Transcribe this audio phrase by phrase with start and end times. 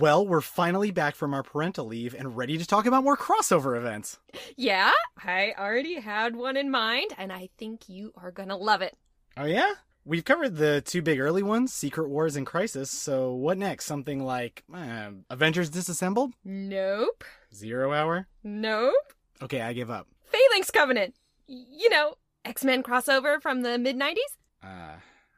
[0.00, 3.76] Well, we're finally back from our parental leave and ready to talk about more crossover
[3.76, 4.18] events.
[4.56, 4.90] Yeah,
[5.22, 8.96] I already had one in mind, and I think you are gonna love it.
[9.36, 9.70] Oh, yeah?
[10.06, 13.84] We've covered the two big early ones, Secret Wars and Crisis, so what next?
[13.84, 16.32] Something like uh, Avengers Disassembled?
[16.42, 17.22] Nope.
[17.54, 18.28] Zero Hour?
[18.42, 18.94] Nope.
[19.42, 20.08] Okay, I give up.
[20.24, 21.14] Phalanx Covenant.
[21.46, 22.14] You know,
[22.46, 24.16] X Men crossover from the mid 90s?
[24.64, 24.94] Uh,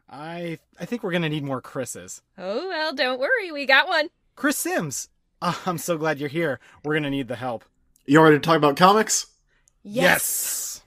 [0.08, 2.22] I I think we're gonna need more Chris's.
[2.38, 4.10] Oh, well, don't worry, we got one.
[4.36, 5.08] Chris Sims!
[5.40, 6.60] Oh, I'm so glad you're here.
[6.84, 7.64] We're gonna need the help.
[8.06, 9.26] You ready to talk about comics?
[9.82, 10.82] Yes!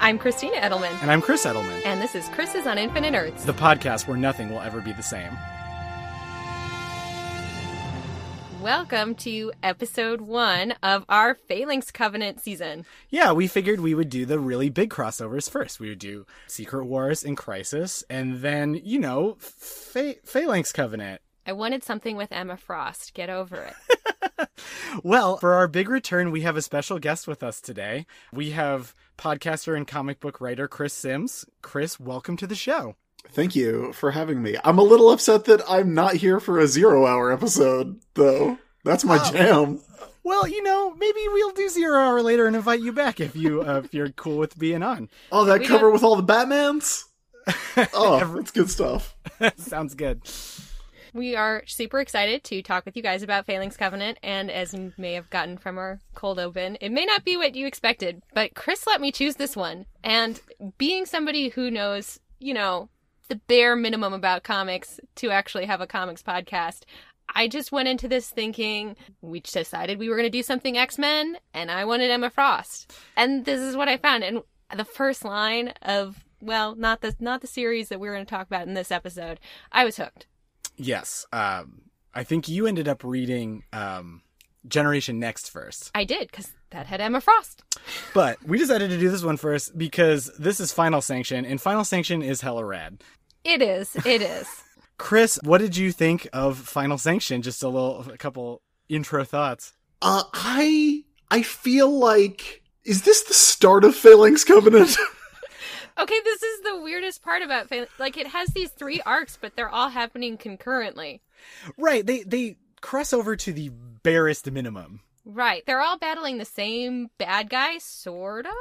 [0.00, 3.44] I'm Christina Edelman, And I'm Chris Edelman, and this is Chris's on Infinite Earths.
[3.44, 5.30] the podcast where nothing will ever be the same.
[8.62, 12.86] Welcome to episode one of our Phalanx Covenant season.
[13.10, 15.80] Yeah, we figured we would do the really big crossovers first.
[15.80, 21.20] We would do Secret Wars and Crisis, and then, you know, Pha- Phalanx Covenant.
[21.44, 23.14] I wanted something with Emma Frost.
[23.14, 23.74] Get over it.
[25.02, 28.06] Well, for our big return, we have a special guest with us today.
[28.32, 31.44] We have podcaster and comic book writer Chris Sims.
[31.62, 32.96] Chris, welcome to the show.
[33.30, 34.56] Thank you for having me.
[34.64, 38.58] I'm a little upset that I'm not here for a zero hour episode, though.
[38.84, 39.30] That's my Oh.
[39.32, 39.80] jam.
[40.24, 43.62] Well, you know, maybe we'll do zero hour later and invite you back if you
[43.66, 45.08] uh, if you're cool with being on.
[45.30, 47.04] Oh, that We cover don't- with all the Batmans?
[47.94, 49.16] Oh, that's good stuff.
[49.56, 50.20] Sounds good.
[51.14, 54.92] We are super excited to talk with you guys about Phalanx Covenant, and as you
[54.96, 58.54] may have gotten from our cold open, it may not be what you expected, but
[58.54, 59.86] Chris let me choose this one.
[60.04, 60.40] And
[60.78, 62.88] being somebody who knows, you know,
[63.28, 66.82] the bare minimum about comics to actually have a comics podcast,
[67.34, 70.98] I just went into this thinking we decided we were going to do something X
[70.98, 74.24] Men, and I wanted Emma Frost, and this is what I found.
[74.24, 74.42] And
[74.76, 78.46] the first line of well, not the not the series that we're going to talk
[78.46, 80.26] about in this episode, I was hooked.
[80.76, 81.26] Yes.
[81.32, 81.82] Um,
[82.14, 84.22] I think you ended up reading um,
[84.66, 85.90] Generation Next first.
[85.94, 87.62] I did because that had Emma Frost.
[88.14, 91.84] But we decided to do this one first because this is Final Sanction, and Final
[91.84, 93.02] Sanction is hella rad.
[93.44, 93.94] It is.
[94.06, 94.48] It is.
[94.98, 97.42] Chris, what did you think of Final Sanction?
[97.42, 99.72] Just a little, a couple intro thoughts.
[100.00, 104.96] Uh, I I feel like is this the start of Phalanx Covenant?
[105.98, 109.56] okay, this is the weirdest part about Phan- like it has these three arcs, but
[109.56, 111.22] they're all happening concurrently.
[111.78, 112.04] Right.
[112.04, 113.70] They they cross over to the
[114.02, 115.00] barest minimum.
[115.24, 115.62] Right.
[115.66, 118.52] They're all battling the same bad guy, sort of.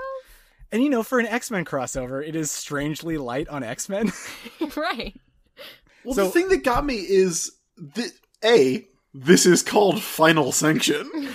[0.72, 4.12] And you know, for an X Men crossover, it is strangely light on X Men.
[4.76, 5.20] right.
[6.04, 8.12] well, So- the thing that got me is that
[8.44, 11.10] a this is called Final Sanction,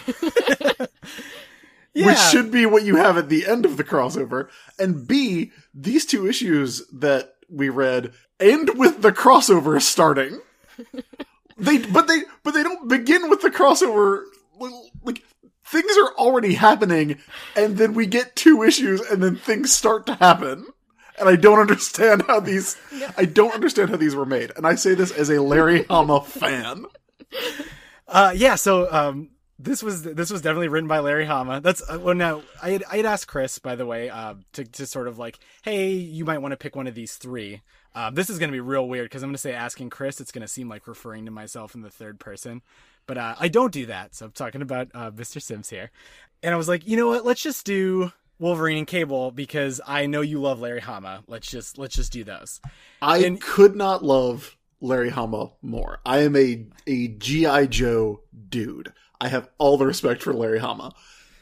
[1.95, 4.49] which should be what you have at the end of the crossover,
[4.79, 10.41] and b these two issues that we read end with the crossover starting.
[11.59, 14.23] they but they but they don't begin with the crossover
[15.05, 15.23] like
[15.67, 17.19] things are already happening
[17.57, 20.67] and then we get two issues and then things start to happen
[21.19, 22.77] and i don't understand how these
[23.17, 26.21] i don't understand how these were made and i say this as a larry hama
[26.23, 26.87] fan
[28.09, 28.55] Uh, yeah.
[28.55, 31.61] So um, this was this was definitely written by Larry Hama.
[31.61, 32.15] That's uh, well.
[32.15, 35.19] Now I had I had asked Chris, by the way, uh, to to sort of
[35.19, 37.63] like, hey, you might want to pick one of these three.
[37.95, 40.21] Um, this is going to be real weird because I'm going to say asking Chris.
[40.21, 42.63] It's going to seem like referring to myself in the third person,
[43.07, 44.15] but uh, I don't do that.
[44.15, 45.41] So I'm talking about uh, Mr.
[45.41, 45.91] Sims here,
[46.43, 47.25] and I was like, you know what?
[47.25, 51.23] Let's just do Wolverine and Cable because I know you love Larry Hama.
[51.27, 52.61] Let's just let's just do those.
[53.01, 58.93] i And- could not love larry hama more i am a a gi joe dude
[59.23, 60.93] i have all the respect for larry hama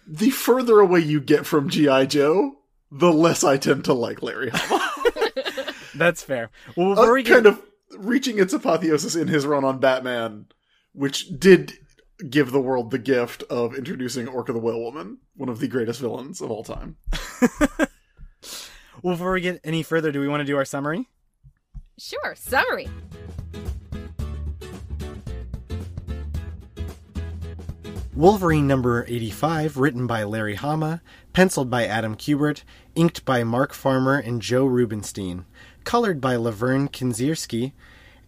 [0.06, 2.52] the further away you get from gi joe
[2.92, 4.88] the less i tend to like larry hama
[5.96, 6.50] That's fair.
[6.76, 7.60] Well, uh, we get kind of
[7.98, 10.46] reaching its apotheosis in his run on Batman,
[10.94, 11.74] which did
[12.30, 16.00] give the world the gift of introducing Orca the Whale Woman, one of the greatest
[16.00, 16.96] villains of all time.
[19.02, 21.08] well, before we get any further, do we want to do our summary?
[21.98, 22.34] Sure.
[22.36, 22.88] Summary.
[28.14, 31.02] Wolverine number 85, written by Larry Hama,
[31.32, 32.62] penciled by Adam Kubert,
[32.94, 35.46] inked by Mark Farmer and Joe Rubinstein,
[35.82, 37.72] colored by Laverne Kinzierski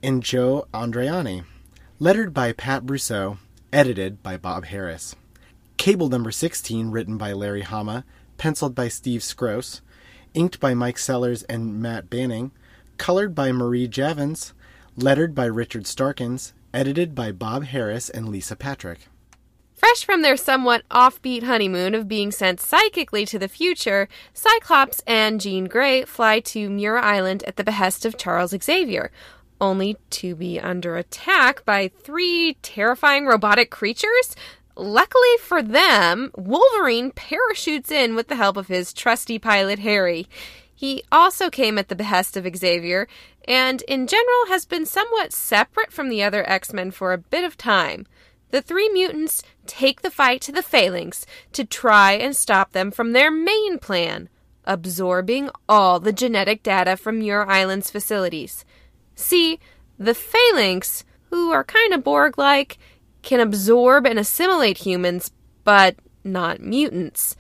[0.02, 1.44] and Joe Andreani,
[1.98, 3.38] lettered by Pat Brosseau,
[3.72, 5.14] edited by Bob Harras.
[5.78, 8.04] Cable number 16, written by Larry Hama,
[8.36, 9.80] penciled by Steve Skroce,
[10.34, 12.50] inked by Mike Sellers and Matt Banning,
[12.98, 14.52] colored by Marie Javins,
[14.94, 19.08] lettered by Richard Starkings, edited by Bob Harras and Lisa Patrick.
[19.74, 25.40] Fresh from their somewhat offbeat honeymoon of being sent psychically to the future, Cyclops and
[25.40, 29.10] Jean Grey fly to Muir Island at the behest of Charles Xavier,
[29.60, 34.36] only to be under attack by three terrifying robotic creatures.
[34.76, 40.28] Luckily for them, Wolverine parachutes in with the help of his trusty pilot Harry.
[40.74, 43.08] He also came at the behest of Xavier,
[43.48, 47.44] and in general has been somewhat separate from the other X Men for a bit
[47.44, 48.06] of time.
[48.50, 53.12] The three mutants take the fight to the Phalanx to try and stop them from
[53.12, 54.28] their main plan,
[54.66, 58.64] absorbing all the genetic data from Muir Island's facilities.
[59.16, 59.58] See,
[59.98, 62.78] the Phalanx, who are kind of Borg like,
[63.22, 65.32] can absorb and assimilate humans,
[65.64, 67.34] but not mutants.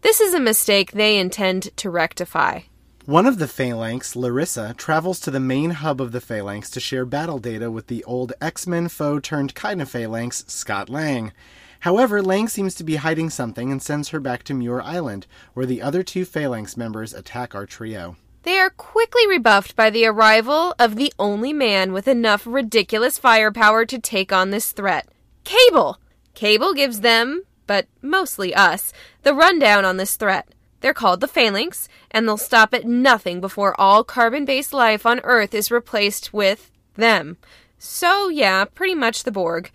[0.00, 2.60] This is a mistake they intend to rectify.
[3.06, 7.04] One of the Phalanx, Larissa, travels to the main hub of the Phalanx to share
[7.04, 11.32] battle data with the old X Men foe turned kind of Phalanx, Scott Lang.
[11.80, 15.66] However, Lang seems to be hiding something and sends her back to Muir Island, where
[15.66, 18.16] the other two Phalanx members attack our trio.
[18.46, 23.84] They are quickly rebuffed by the arrival of the only man with enough ridiculous firepower
[23.86, 25.08] to take on this threat
[25.42, 25.98] Cable!
[26.34, 28.92] Cable gives them, but mostly us,
[29.24, 30.48] the rundown on this threat.
[30.80, 35.18] They're called the Phalanx, and they'll stop at nothing before all carbon based life on
[35.24, 37.38] Earth is replaced with them.
[37.78, 39.72] So, yeah, pretty much the Borg.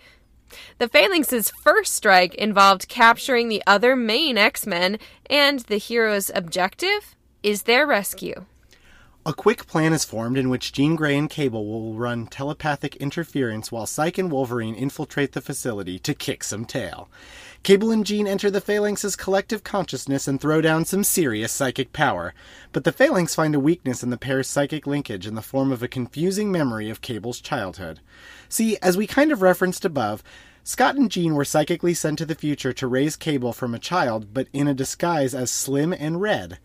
[0.77, 4.97] The Phalanx's first strike involved capturing the other main X Men,
[5.29, 8.45] and the hero's objective is their rescue.
[9.23, 13.71] A quick plan is formed in which Jean Grey and Cable will run telepathic interference
[13.71, 17.07] while Cyke and Wolverine infiltrate the facility to kick some tail.
[17.61, 22.33] Cable and Jean enter the Phalanx's collective consciousness and throw down some serious psychic power,
[22.71, 25.83] but the Phalanx find a weakness in the pair's psychic linkage in the form of
[25.83, 27.99] a confusing memory of Cable's childhood.
[28.49, 30.23] See, as we kind of referenced above,
[30.63, 34.33] Scott and Jean were psychically sent to the future to raise Cable from a child,
[34.33, 36.57] but in a disguise as Slim and Red.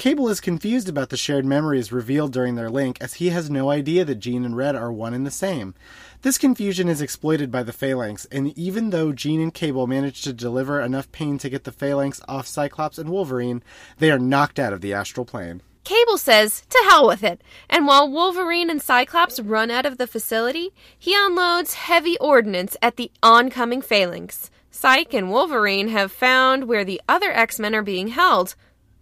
[0.00, 3.68] Cable is confused about the shared memories revealed during their link, as he has no
[3.68, 5.74] idea that Jean and Red are one and the same.
[6.22, 10.32] This confusion is exploited by the Phalanx, and even though Jean and Cable manage to
[10.32, 13.62] deliver enough pain to get the Phalanx off Cyclops and Wolverine,
[13.98, 15.60] they are knocked out of the astral plane.
[15.84, 17.42] Cable says, to hell with it.
[17.68, 22.96] And while Wolverine and Cyclops run out of the facility, he unloads heavy ordnance at
[22.96, 24.50] the oncoming Phalanx.
[24.70, 28.54] Cyke and Wolverine have found where the other X Men are being held.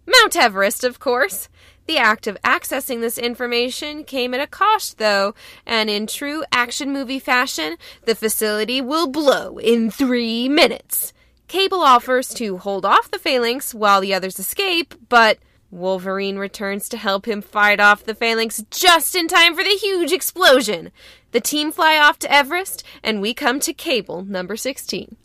[0.09, 1.49] Mount Everest, of course.
[1.85, 5.33] The act of accessing this information came at a cost, though,
[5.65, 11.13] and in true action movie fashion, the facility will blow in three minutes.
[11.47, 15.39] Cable offers to hold off the phalanx while the others escape, but
[15.71, 20.11] Wolverine returns to help him fight off the phalanx just in time for the huge
[20.11, 20.91] explosion.
[21.31, 25.15] The team fly off to Everest, and we come to Cable number 16.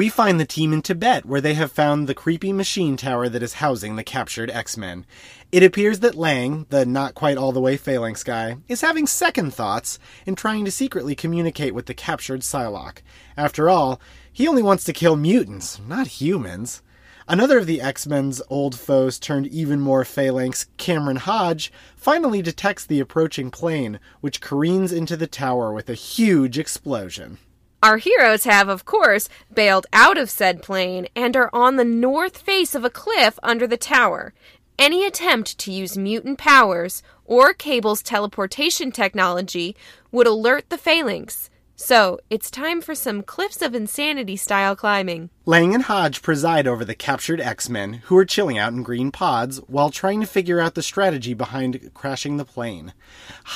[0.00, 3.42] We find the team in Tibet, where they have found the creepy machine tower that
[3.42, 5.04] is housing the captured X Men.
[5.52, 9.52] It appears that Lang, the not quite all the way Phalanx guy, is having second
[9.52, 13.02] thoughts and trying to secretly communicate with the captured Psylocke.
[13.36, 14.00] After all,
[14.32, 16.80] he only wants to kill mutants, not humans.
[17.28, 22.86] Another of the X Men's old foes turned even more phalanx, Cameron Hodge, finally detects
[22.86, 27.36] the approaching plane, which careens into the tower with a huge explosion.
[27.82, 32.36] Our heroes have, of course, bailed out of said plane and are on the north
[32.36, 34.34] face of a cliff under the tower.
[34.78, 39.76] Any attempt to use mutant powers or Cable's teleportation technology
[40.12, 41.48] would alert the Phalanx.
[41.82, 45.30] So, it's time for some Cliffs of Insanity style climbing.
[45.46, 49.10] Lang and Hodge preside over the captured X Men, who are chilling out in green
[49.10, 52.92] pods while trying to figure out the strategy behind crashing the plane.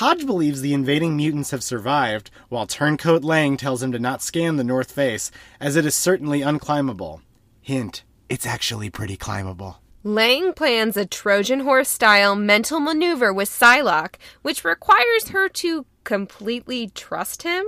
[0.00, 4.57] Hodge believes the invading mutants have survived, while Turncoat Lang tells him to not scan
[4.57, 7.21] the north face, as it is certainly unclimbable.
[7.61, 9.83] Hint, it's actually pretty climbable.
[10.02, 16.88] Lang plans a Trojan horse style mental maneuver with Psylocke, which requires her to completely
[16.88, 17.64] trust him.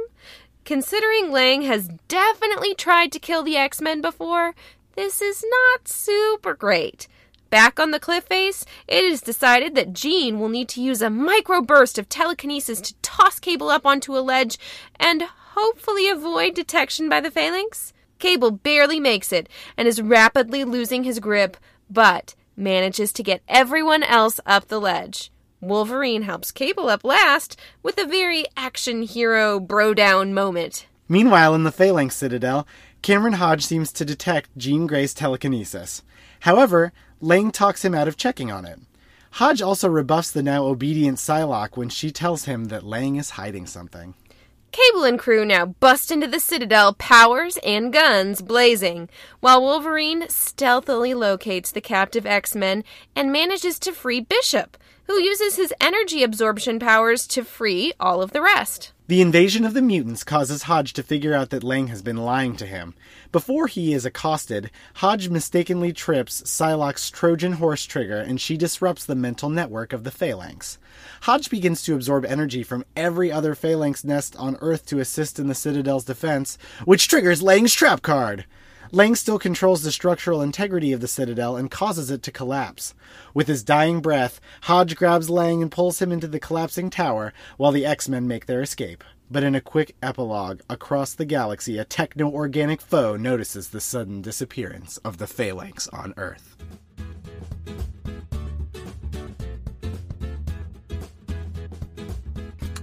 [0.66, 4.52] Considering Lang has definitely tried to kill the X Men before,
[4.96, 7.06] this is not super great.
[7.50, 11.06] Back on the cliff face, it is decided that Jean will need to use a
[11.06, 14.58] microburst of telekinesis to toss Cable up onto a ledge
[14.98, 15.22] and
[15.54, 17.92] hopefully avoid detection by the Phalanx.
[18.18, 21.56] Cable barely makes it and is rapidly losing his grip,
[21.88, 25.30] but manages to get everyone else up the ledge.
[25.68, 30.86] Wolverine helps Cable up last with a very action hero bro down moment.
[31.08, 32.66] Meanwhile, in the Phalanx Citadel,
[33.02, 36.02] Cameron Hodge seems to detect Jean Grey's telekinesis.
[36.40, 38.80] However, Lang talks him out of checking on it.
[39.32, 43.66] Hodge also rebuffs the now obedient Psylocke when she tells him that Lang is hiding
[43.66, 44.14] something.
[44.76, 49.08] Cable and crew now bust into the Citadel, powers and guns blazing,
[49.40, 55.56] while Wolverine stealthily locates the captive X Men and manages to free Bishop, who uses
[55.56, 58.92] his energy absorption powers to free all of the rest.
[59.08, 62.56] The invasion of the mutants causes Hodge to figure out that Lang has been lying
[62.56, 62.92] to him.
[63.30, 69.14] Before he is accosted, Hodge mistakenly trips Psylocke's Trojan horse trigger and she disrupts the
[69.14, 70.78] mental network of the Phalanx.
[71.22, 75.46] Hodge begins to absorb energy from every other Phalanx nest on Earth to assist in
[75.46, 78.44] the Citadel's defense, which triggers Lang's trap card.
[78.92, 82.94] Lang still controls the structural integrity of the Citadel and causes it to collapse.
[83.34, 87.72] With his dying breath, Hodge grabs Lang and pulls him into the collapsing tower while
[87.72, 89.02] the X Men make their escape.
[89.28, 94.22] But in a quick epilogue, across the galaxy, a techno organic foe notices the sudden
[94.22, 96.56] disappearance of the Phalanx on Earth.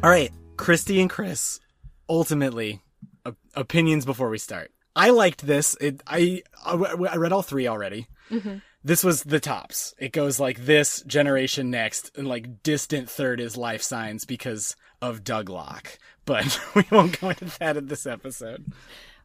[0.03, 1.61] All right, Christy and Chris,
[2.09, 2.81] ultimately,
[3.25, 4.72] op- opinions before we start.
[4.95, 5.75] I liked this.
[5.81, 8.07] It, I I read all three already.
[8.29, 8.57] Mm-hmm.
[8.83, 9.93] This was the tops.
[9.97, 15.23] It goes like this generation next, and like distant third is Life Signs because of
[15.23, 15.97] Douglock.
[16.25, 18.65] But we won't go into that in this episode.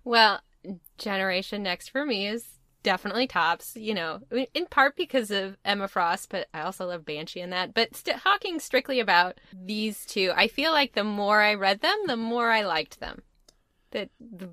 [0.04, 0.40] Well,
[0.96, 2.46] generation next for me is
[2.82, 3.76] definitely tops.
[3.76, 4.20] You know,
[4.54, 7.75] in part because of Emma Frost, but I also love Banshee in that.
[7.75, 11.98] But st- talking strictly about these two, I feel like the more I read them,
[12.06, 13.22] the more I liked them.
[13.90, 14.50] The the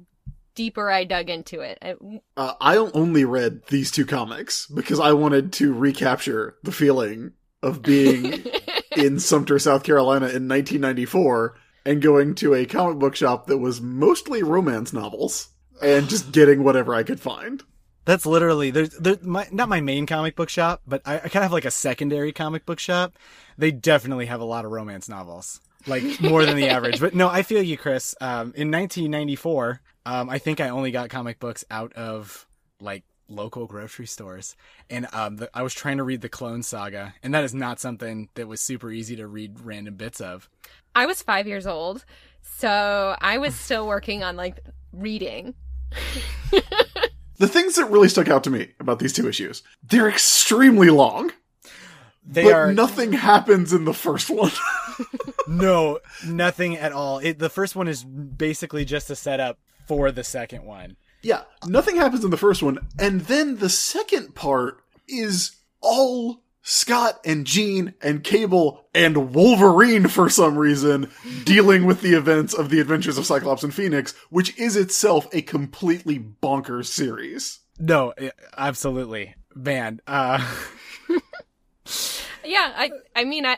[0.55, 1.77] deeper I dug into it.
[1.81, 1.95] I,
[2.37, 7.81] uh, I only read these two comics because I wanted to recapture the feeling of
[7.81, 8.43] being
[8.95, 13.81] in Sumter, South Carolina in 1994 and going to a comic book shop that was
[13.81, 15.49] mostly romance novels
[15.81, 17.63] and just getting whatever I could find.
[18.05, 21.37] That's literally there's there, my not my main comic book shop, but I, I kind
[21.37, 23.17] of have like a secondary comic book shop.
[23.57, 26.99] They definitely have a lot of romance novels, like more than the average.
[26.99, 28.15] But no, I feel you, Chris.
[28.21, 32.47] Um, in 1994, um, I think I only got comic books out of
[32.79, 34.55] like local grocery stores,
[34.89, 37.79] and um, the, I was trying to read the Clone Saga, and that is not
[37.79, 40.49] something that was super easy to read random bits of.
[40.95, 42.05] I was five years old,
[42.41, 44.59] so I was still working on like
[44.93, 45.55] reading.
[47.37, 51.31] the things that really stuck out to me about these two issues, they're extremely long.
[52.27, 54.51] They but are nothing happens in the first one.
[55.61, 57.19] no, nothing at all.
[57.19, 60.97] It, the first one is basically just a setup for the second one.
[61.21, 67.19] Yeah, nothing happens in the first one, and then the second part is all Scott
[67.23, 71.11] and Jean and Cable and Wolverine for some reason
[71.43, 75.43] dealing with the events of the Adventures of Cyclops and Phoenix, which is itself a
[75.43, 77.59] completely bonkers series.
[77.79, 78.13] No,
[78.57, 79.35] absolutely.
[79.53, 80.39] Man, uh
[82.43, 83.57] Yeah, I I mean I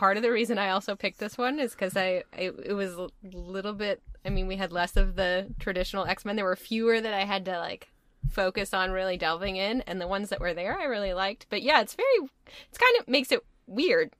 [0.00, 2.94] part of the reason I also picked this one is cuz I, I it was
[2.94, 6.36] a little bit I mean we had less of the traditional X-Men.
[6.36, 7.88] There were fewer that I had to like
[8.30, 11.46] focus on really delving in and the ones that were there I really liked.
[11.50, 12.30] But yeah, it's very
[12.70, 14.12] it's kind of makes it weird.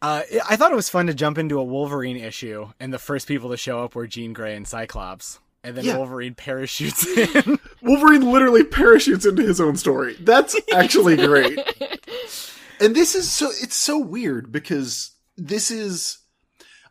[0.00, 3.26] Uh, I thought it was fun to jump into a Wolverine issue, and the first
[3.26, 5.96] people to show up were Jean Grey and Cyclops, and then Yeah.
[5.96, 7.58] Wolverine parachutes in.
[7.82, 10.14] Wolverine literally parachutes into his own story.
[10.20, 11.58] That's actually great.
[12.80, 16.18] And this is so it's so weird because this is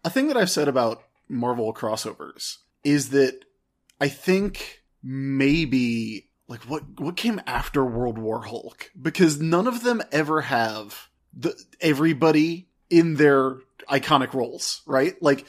[0.04, 3.46] a thing that I've said about Marvel crossovers is that
[4.00, 10.02] I think maybe like what what came after World War Hulk because none of them
[10.12, 13.58] ever have the everybody in their
[13.90, 15.22] iconic roles, right?
[15.22, 15.46] Like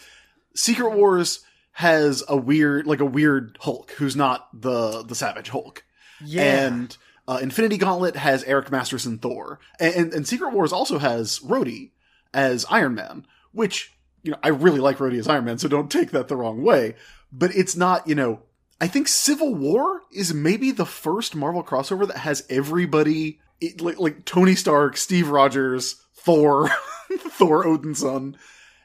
[0.55, 1.41] Secret Wars
[1.73, 5.85] has a weird like a weird Hulk who's not the the Savage Hulk.
[6.25, 6.67] Yeah.
[6.67, 6.97] And
[7.29, 11.91] uh, Infinity Gauntlet has Eric Masterson Thor, and, and, and Secret Wars also has Rhodey
[12.35, 13.93] as Iron Man, which
[14.25, 16.63] you know I really like Rhodey as Iron Man, so don't take that the wrong
[16.63, 16.95] way.
[17.31, 18.41] But it's not, you know,
[18.81, 23.99] I think Civil War is maybe the first Marvel crossover that has everybody it, like,
[23.99, 26.69] like Tony Stark, Steve Rogers, Thor,
[27.19, 28.37] Thor Odinson,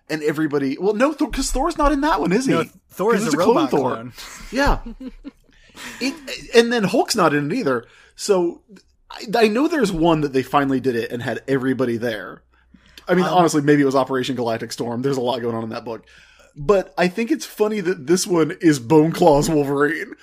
[0.09, 0.77] and everybody.
[0.77, 2.51] Well, no, because Thor, Thor's not in that one, is he?
[2.53, 3.91] no, Thor 'Cause is it's a robot Thor.
[3.91, 4.13] clone.
[4.51, 4.79] Yeah.
[5.99, 7.85] it, and then Hulk's not in it either.
[8.15, 8.61] So
[9.09, 12.43] I, I know there's one that they finally did it and had everybody there.
[13.07, 15.01] I mean, Um, honestly, maybe it was Operation Galactic Storm.
[15.01, 16.05] There's a lot going on in that book.
[16.55, 20.13] But I think it's funny that this one is Bone Claw's Wolverine.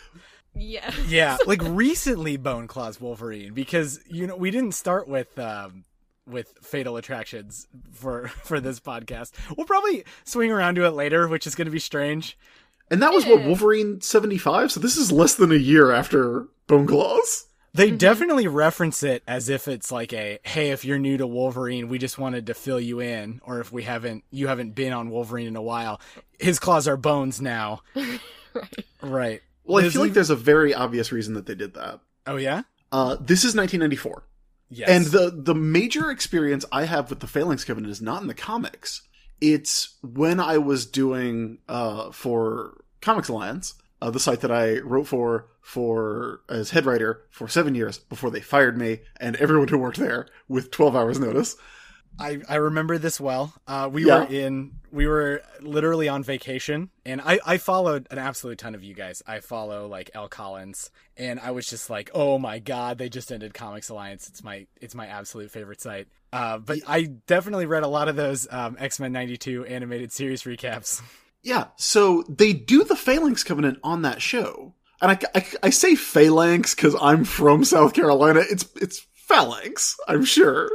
[0.55, 0.91] Yeah.
[1.09, 5.85] yeah, like recently Bone Claw's Wolverine because you know we didn't start with um
[6.27, 9.33] with Fatal Attractions for for this podcast.
[9.57, 12.39] We'll probably swing around to it later, which is going to be strange.
[12.91, 14.73] And that was what Wolverine 75.
[14.73, 17.47] So this is less than a year after Bone Claws.
[17.73, 21.89] They definitely reference it as if it's like a hey, if you're new to Wolverine,
[21.89, 25.11] we just wanted to fill you in, or if we haven't you haven't been on
[25.11, 26.01] Wolverine in a while,
[26.41, 27.83] his claws are bones now.
[27.95, 28.21] right.
[29.03, 29.41] Right.
[29.65, 32.01] Well, I There's feel like there's a very obvious reason that they did that.
[32.27, 32.63] Oh yeah.
[32.91, 34.25] Uh, this is 1994.
[34.69, 34.89] Yes.
[34.89, 38.35] And the the major experience I have with the Phalanx Covenant is not in the
[38.35, 39.03] comics.
[39.41, 45.07] It's when I was doing uh, for Comics Alliance, uh, the site that I wrote
[45.07, 49.79] for for as head writer for seven years before they fired me and everyone who
[49.79, 51.57] worked there with 12 hours notice.
[52.19, 53.55] I, I remember this well.
[53.67, 54.21] Uh, we Yeah.
[54.25, 58.83] were in we were literally on vacation, and I, I followed an absolute ton of
[58.83, 59.23] you guys.
[59.27, 63.31] I follow like Elle Collins, and I was just like, oh my god, they just
[63.31, 64.29] ended Comics Alliance.
[64.29, 66.09] It's my it's my absolute favorite site.
[66.33, 70.43] Uh, but I definitely read a lot of those um, X Men '92 animated series
[70.43, 71.01] recaps.
[71.43, 74.75] Yeah, so they do the Phalanx Covenant on that show.
[75.01, 78.43] And I, I, I say Phalanx because I'm from South Carolina.
[78.49, 80.69] It's it's Phalanx, I'm sure.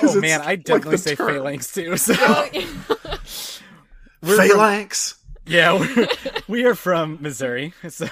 [0.00, 1.28] Oh man, I definitely the say term.
[1.34, 1.96] phalanx too.
[1.96, 2.14] So
[4.22, 5.16] we're from- Phalanx.
[5.46, 6.08] yeah, we're,
[6.46, 7.74] we are from Missouri.
[7.88, 8.08] So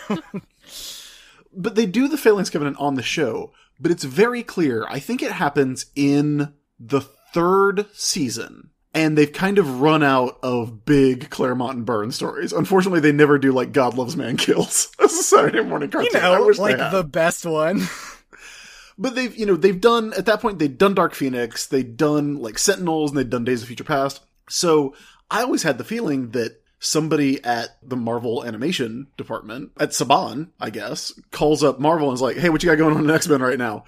[1.52, 4.85] but they do the Phalanx Covenant on the show, but it's very clear.
[4.88, 8.71] I think it happens in the third season.
[8.92, 12.52] And they've kind of run out of big Claremont and Byrne stories.
[12.52, 16.11] Unfortunately, they never do like God Loves Man Kills as a Saturday morning cartoon.
[16.12, 17.82] you I know, like the best one.
[19.00, 22.37] But they've, you know, they've done, at that point, they'd done Dark Phoenix, they'd done,
[22.37, 24.20] like, Sentinels, and they'd done Days of Future Past.
[24.50, 24.94] So,
[25.30, 30.68] I always had the feeling that somebody at the Marvel animation department, at Saban, I
[30.68, 33.40] guess, calls up Marvel and is like, hey, what you got going on in X-Men
[33.40, 33.85] right now?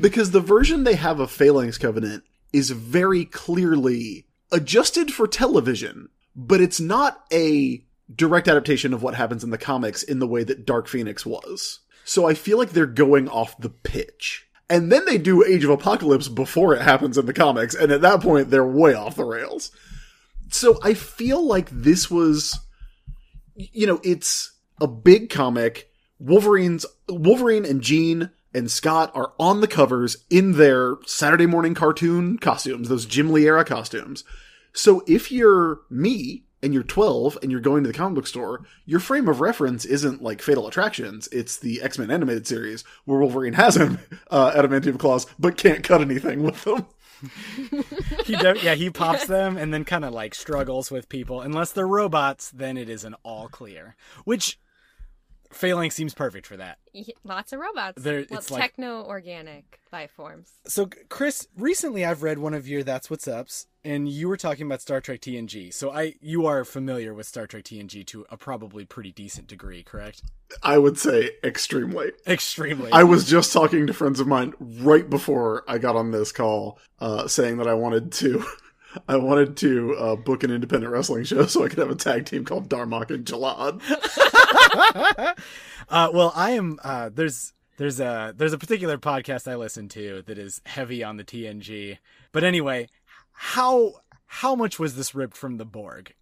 [0.00, 6.60] Because the version they have of Phalanx Covenant is very clearly adjusted for television, but
[6.60, 7.82] it's not a
[8.14, 11.80] direct adaptation of what happens in the comics in the way that Dark Phoenix was.
[12.04, 14.46] So I feel like they're going off the pitch.
[14.68, 18.00] And then they do Age of Apocalypse before it happens in the comics, and at
[18.00, 19.70] that point they're way off the rails.
[20.50, 22.58] So I feel like this was
[23.56, 25.90] you know, it's a big comic.
[26.18, 32.38] Wolverine's Wolverine and Jean and Scott are on the covers in their Saturday morning cartoon
[32.38, 34.24] costumes, those Jim Lee era costumes.
[34.72, 38.64] So if you're me and you're 12 and you're going to the comic book store,
[38.86, 41.28] your frame of reference isn't like Fatal Attractions.
[41.32, 43.98] It's the X-Men animated series where Wolverine has him,
[44.30, 46.86] uh, adamantium claws, but can't cut anything with them.
[48.26, 51.86] he yeah he pops them and then kind of like struggles with people unless they're
[51.86, 54.58] robots then it is an all clear which
[55.50, 58.02] phalanx seems perfect for that Y- Lots of robots.
[58.02, 60.50] There- well, it's like- techno-organic life forms.
[60.66, 64.66] so chris recently i've read one of your that's what's ups and you were talking
[64.66, 68.36] about star trek tng so i you are familiar with star trek tng to a
[68.36, 70.22] probably pretty decent degree correct
[70.62, 72.12] I would say extremely.
[72.26, 76.30] extremely I was just talking to friends of mine right before I got on this
[76.30, 78.44] call, uh, saying that I wanted to,
[79.08, 82.26] I wanted to uh, book an independent wrestling show so I could have a tag
[82.26, 83.80] team called Darmok and Jalad.
[85.88, 86.78] uh, well, I am.
[86.82, 91.16] Uh, there's there's a there's a particular podcast I listen to that is heavy on
[91.16, 91.98] the TNG.
[92.32, 92.88] But anyway,
[93.32, 93.94] how
[94.26, 96.14] how much was this ripped from the Borg?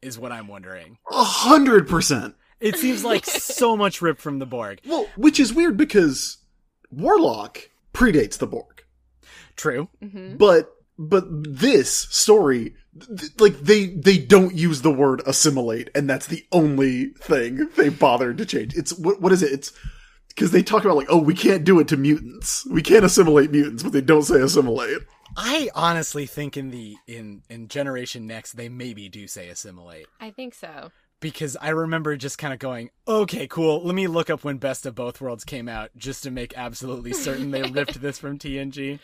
[0.00, 0.98] Is what I'm wondering.
[1.10, 2.34] A hundred percent.
[2.60, 4.80] It seems like so much ripped from the Borg.
[4.86, 6.38] Well, which is weird because
[6.90, 8.84] Warlock predates the Borg,
[9.56, 9.88] True.
[10.00, 12.74] hmm but but this story,
[13.16, 17.88] th- like they they don't use the word assimilate, and that's the only thing they
[17.88, 18.74] bothered to change.
[18.74, 19.52] It's what what is it?
[19.52, 19.72] It's
[20.28, 22.66] because they talk about like, oh, we can't do it to mutants.
[22.70, 24.98] We can't assimilate mutants, but they don't say assimilate.
[25.36, 30.30] I honestly think in the in in Generation Next they maybe do say assimilate I
[30.30, 30.90] think so.
[31.20, 33.82] because I remember just kind of going, okay, cool.
[33.82, 37.14] Let me look up when Best of Both Worlds came out just to make absolutely
[37.14, 38.98] certain they ripped this from TNG.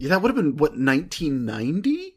[0.00, 2.14] Yeah, that would have been what 1990.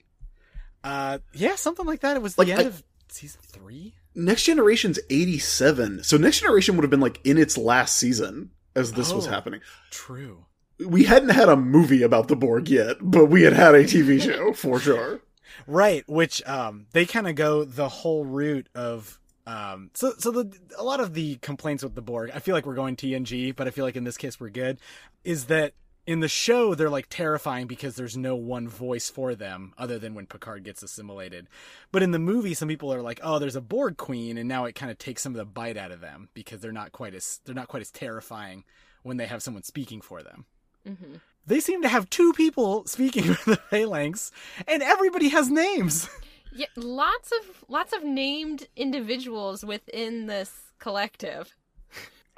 [0.84, 2.16] Uh, yeah, something like that.
[2.18, 3.94] It was like, the end I- of season three.
[4.16, 8.92] Next Generation's 87, so Next Generation would have been like in its last season as
[8.94, 9.30] this was Oh.
[9.32, 9.62] happening.
[9.90, 10.46] True.
[10.80, 14.22] We hadn't had a movie about the Borg yet, but we had had a TV
[14.24, 15.22] show for sure.
[15.68, 20.52] Right, which um they kind of go the whole route of um so so the
[20.78, 23.68] a lot of the complaints with the Borg, I feel like we're going TNG, but
[23.68, 24.78] I feel like in this case we're good,
[25.24, 25.74] is that
[26.06, 30.14] in the show they're like terrifying because there's no one voice for them other than
[30.14, 31.48] when Picard gets assimilated.
[31.92, 34.66] But in the movie some people are like, "Oh, there's a Borg queen," and now
[34.66, 37.14] it kind of takes some of the bite out of them because they're not quite
[37.14, 38.64] as they're not quite as terrifying
[39.04, 40.46] when they have someone speaking for them.
[40.86, 44.32] hmm They seem to have two people speaking for the Phalanx,
[44.68, 46.10] and everybody has names.
[46.56, 51.56] Yeah, lots of lots of named individuals within this collective.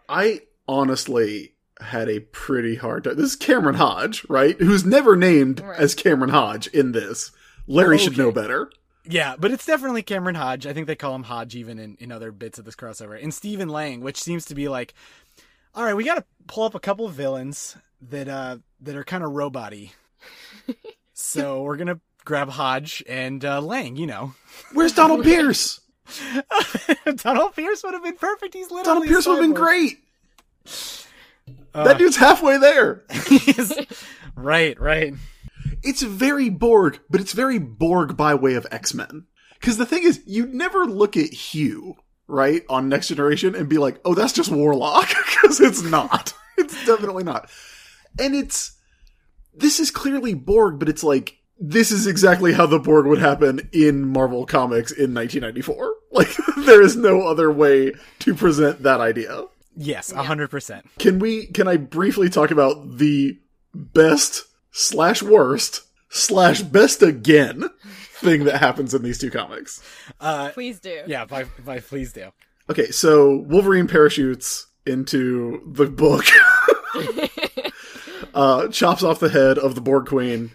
[0.07, 3.15] I honestly had a pretty hard time.
[3.17, 4.59] This is Cameron Hodge, right?
[4.59, 5.79] Who's never named Right.
[5.79, 7.31] as Cameron Hodge in this.
[7.67, 8.21] Larry should Okay.
[8.21, 8.71] know better.
[9.07, 10.65] Yeah, but it's definitely Cameron Hodge.
[10.65, 13.21] I think they call him Hodge even in, in other bits of this crossover.
[13.21, 14.93] And Stephen Lang, which seems to be like,
[15.75, 19.03] all right, we got to pull up a couple of villains that uh that are
[19.03, 19.91] kind of robot-y.
[21.13, 23.95] so we're gonna grab Hodge and uh, Lang.
[23.95, 24.33] You know,
[24.73, 25.81] Where's Donald Pierce?
[27.17, 28.53] Donald Pierce would have been perfect.
[28.53, 29.99] He's literally Donald Pierce would have been great.
[31.75, 33.03] Uh, that dude's halfway there.
[33.11, 33.73] He's-
[34.35, 35.13] right, right.
[35.83, 39.25] It's very Borg, but it's very Borg by way of X Men.
[39.59, 41.95] Because the thing is, you never look at Hugh,
[42.27, 45.09] right, on Next Generation and be like, oh, that's just Warlock.
[45.41, 46.33] Because it's not.
[46.57, 47.49] It's definitely not.
[48.17, 48.77] And it's.
[49.53, 51.37] This is clearly Borg, but it's like.
[51.59, 55.93] This is exactly how the Borg would happen in Marvel Comics in 1994.
[56.11, 56.29] Like,
[56.65, 59.43] there is no other way to present that idea.
[59.75, 60.85] Yes, a hundred percent.
[60.99, 63.39] Can we, can I briefly talk about the
[63.73, 67.69] best slash worst slash best again
[68.13, 69.81] thing that happens in these two comics?
[70.19, 71.03] Uh, Please do.
[71.07, 72.29] yeah, by, by please do.
[72.69, 76.25] Okay, so Wolverine parachutes into the book,
[78.33, 80.51] uh, chops off the head of the Borg Queen,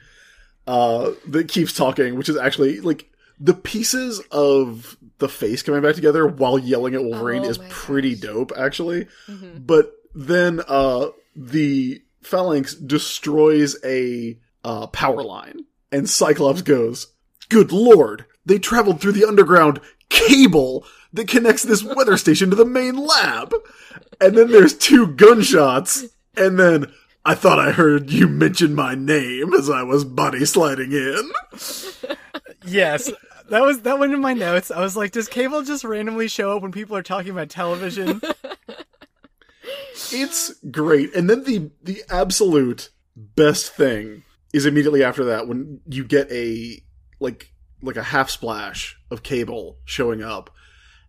[0.67, 5.95] uh, that keeps talking, which is actually like the pieces of the face coming back
[5.95, 8.21] together while yelling at Wolverine Oh is pretty gosh.
[8.23, 9.07] dope, actually.
[9.29, 9.67] Mhm.
[9.67, 17.09] But then uh the phalanx destroys a uh power line and Cyclops goes,
[17.49, 22.65] "Good lord, they traveled through the underground cable that connects this weather station to the
[22.65, 23.55] main lab."
[24.21, 26.05] And then there's two gunshots
[26.37, 26.93] and then
[27.25, 31.31] I thought I heard you mention my name as I was body sliding in.
[32.67, 33.11] Yes,
[33.51, 34.71] that was that went in my notes.
[34.71, 38.21] I was like, does Cable just randomly show up when people are talking about television?
[40.13, 41.15] It's great.
[41.15, 46.83] And then the the absolute best thing is immediately after that when you get a
[47.21, 50.51] like like a half splash of cable showing up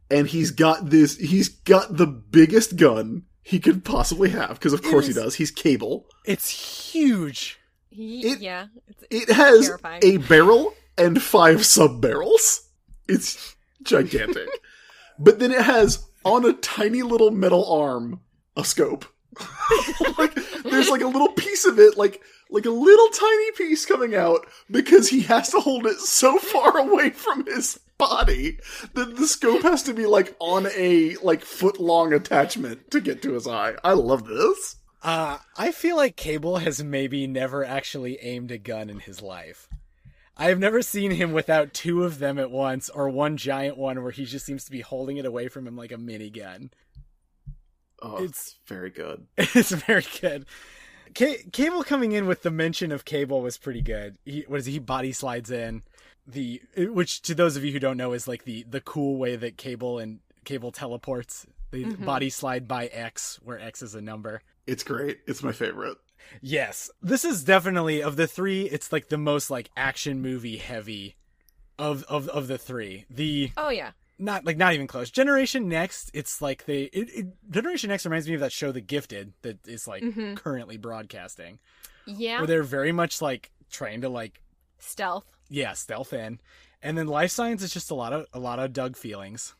[0.10, 4.84] and he's got this he's got the biggest gun he could possibly have because of
[4.84, 5.36] course he does.
[5.36, 6.06] He's cable.
[6.26, 6.50] it's
[6.92, 7.60] huge.
[7.90, 8.68] He- It- yeah.
[8.88, 10.02] It's, It has Terrifying.
[10.04, 12.70] a barrel and five sub barrels.
[13.08, 14.48] It's gigantic.
[15.20, 18.22] but then it has on a tiny little metal arm
[18.56, 19.06] a scope.
[20.18, 24.14] like there's like a little piece of it, like like a little tiny piece coming
[24.14, 28.58] out because he has to hold it so far away from his body
[28.94, 33.22] that the scope has to be like on a like foot long attachment to get
[33.22, 33.76] to his eye.
[33.84, 34.78] I love this.
[35.04, 39.68] Uh, I feel like Cable has maybe never actually aimed a gun in his life.
[40.42, 44.02] I have never seen him without two of them at once, or one giant one
[44.02, 46.72] where he just seems to be holding it away from him like a minigun.
[48.02, 49.28] Oh, It's- it's very good.
[49.38, 50.46] It's very good.
[51.16, 54.18] Ca- Cable coming in with the mention of Cable was pretty good.
[54.26, 54.80] He, what is he?
[54.80, 55.84] Body slides in
[56.26, 59.36] the, which to those of you who don't know is like the the cool way
[59.36, 61.46] that Cable and Cable teleports.
[61.72, 62.04] They Mhm.
[62.06, 64.42] body slide by X, where X is a number.
[64.66, 65.20] It's great.
[65.28, 65.98] It's my favorite.
[66.42, 68.64] Yes, this is definitely of the three.
[68.64, 71.16] It's like the most like action movie heavy
[71.80, 73.06] of of of the three.
[73.10, 73.92] The oh yeah.
[74.20, 75.10] not like not even close.
[75.12, 78.82] Generation Next, it's like they it, it, Generation Next reminds me of that show The
[78.82, 80.36] Gifted that is like Mhm.
[80.38, 81.60] currently broadcasting,
[82.06, 82.38] Yeah.
[82.40, 84.42] where they're very much like trying to like
[84.80, 85.26] Stealth.
[85.50, 86.40] yeah stealth in,
[86.82, 89.56] and then Life Signs is just a lot of a lot of Doug feelings,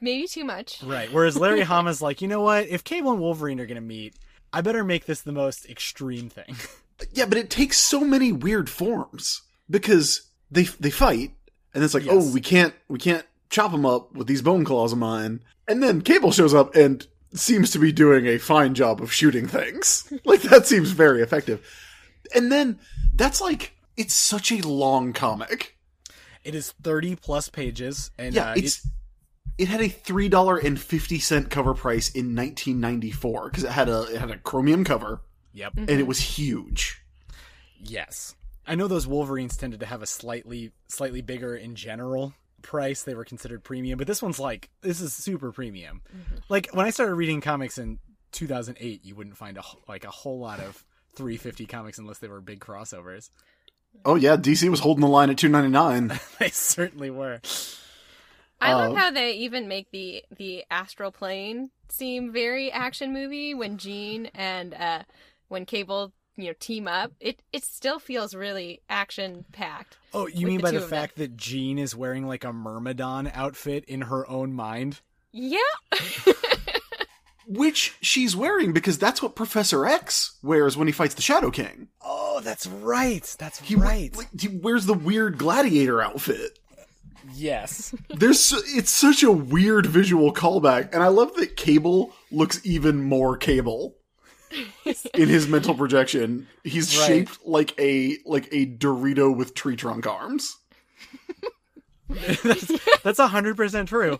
[0.00, 0.82] Maybe too much.
[0.82, 1.10] right?
[1.10, 2.68] Whereas Larry Hama's like, you know what?
[2.68, 4.14] If Cable and Wolverine are gonna meet,
[4.52, 6.56] I better make this the most extreme thing.
[7.12, 11.32] Yeah, but it takes so many weird forms because they they fight,
[11.74, 12.14] and it's like, Yes.
[12.14, 15.42] oh, we can't we can't chop them up with these bone claws of mine.
[15.68, 19.46] And then Cable shows up and seems to be doing a fine job of shooting
[19.46, 20.10] things.
[20.24, 21.60] like that seems very effective.
[22.34, 22.78] And then
[23.14, 25.76] that's like it's such a long comic.
[26.44, 28.90] It is thirty plus pages, and Yeah, uh, it's it
[29.64, 34.02] had a three dollar and fifty cent cover price in 1994 because it had a
[34.02, 35.72] it had a chromium cover yep.
[35.74, 35.90] Mm-hmm.
[35.90, 37.02] and it was huge.
[37.80, 38.34] Yes.
[38.66, 43.02] I know those Wolverines tended to have a slightly slightly bigger in general price.
[43.02, 46.02] They were considered premium, but this one's like this is super premium.
[46.08, 46.36] Mm-hmm.
[46.48, 47.98] Like when I started reading comics in
[48.32, 52.40] 2008, you wouldn't find a like a whole lot of 350 comics unless they were
[52.40, 53.30] big crossovers.
[54.04, 56.18] Oh yeah, DC was holding the line at 299.
[56.38, 57.40] they certainly were.
[58.60, 63.54] I love Uh, how they even make the the astral plane seem very action movie
[63.54, 65.02] when Jean and uh
[65.48, 67.12] when Cable you know team up.
[67.20, 69.98] It it still feels really action packed.
[70.14, 70.90] Oh, you mean the by the of them.
[70.90, 75.00] fact that Jean is wearing like a Myrmidon outfit in her own mind?
[75.32, 75.58] Yeah.
[77.48, 81.88] which she's wearing because that's what Professor X wears when he fights the Shadow King.
[82.02, 83.22] Oh, that's right.
[83.38, 84.14] That's He right.
[84.16, 86.58] like, he wears the weird gladiator outfit.
[87.34, 87.94] Yes.
[88.08, 93.36] There's it's such a weird visual callback, and I love that Cable looks even more
[93.36, 93.96] Cable
[95.14, 96.46] in his mental projection.
[96.64, 97.06] He's Right.
[97.06, 100.56] shaped like a like a Dorito with tree trunk arms.
[103.02, 104.18] That's a hundred percent true.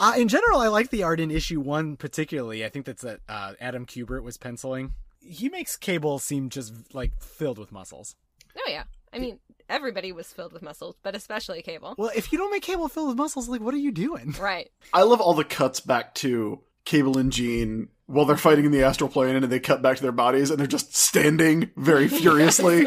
[0.00, 2.64] Uh, in general, I like the art in issue one particularly.
[2.64, 4.92] I think that's that uh, Adam Kubert was penciling.
[5.20, 8.14] He makes Cable seem just like filled with muscles.
[8.56, 8.84] Oh yeah.
[9.12, 11.94] I mean, everybody was filled with muscles, but especially Cable.
[11.98, 14.34] Well, if you don't make Cable filled with muscles, like what are you doing?
[14.40, 14.70] Right.
[14.92, 18.82] I love all the cuts back to Cable and Jean while they're fighting in the
[18.84, 22.86] astral plane, and they cut back to their bodies, and they're just standing very furiously.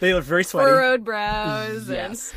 [0.00, 0.68] They look very sweaty.
[0.70, 1.88] Furrowed brows.
[1.88, 2.32] Yes.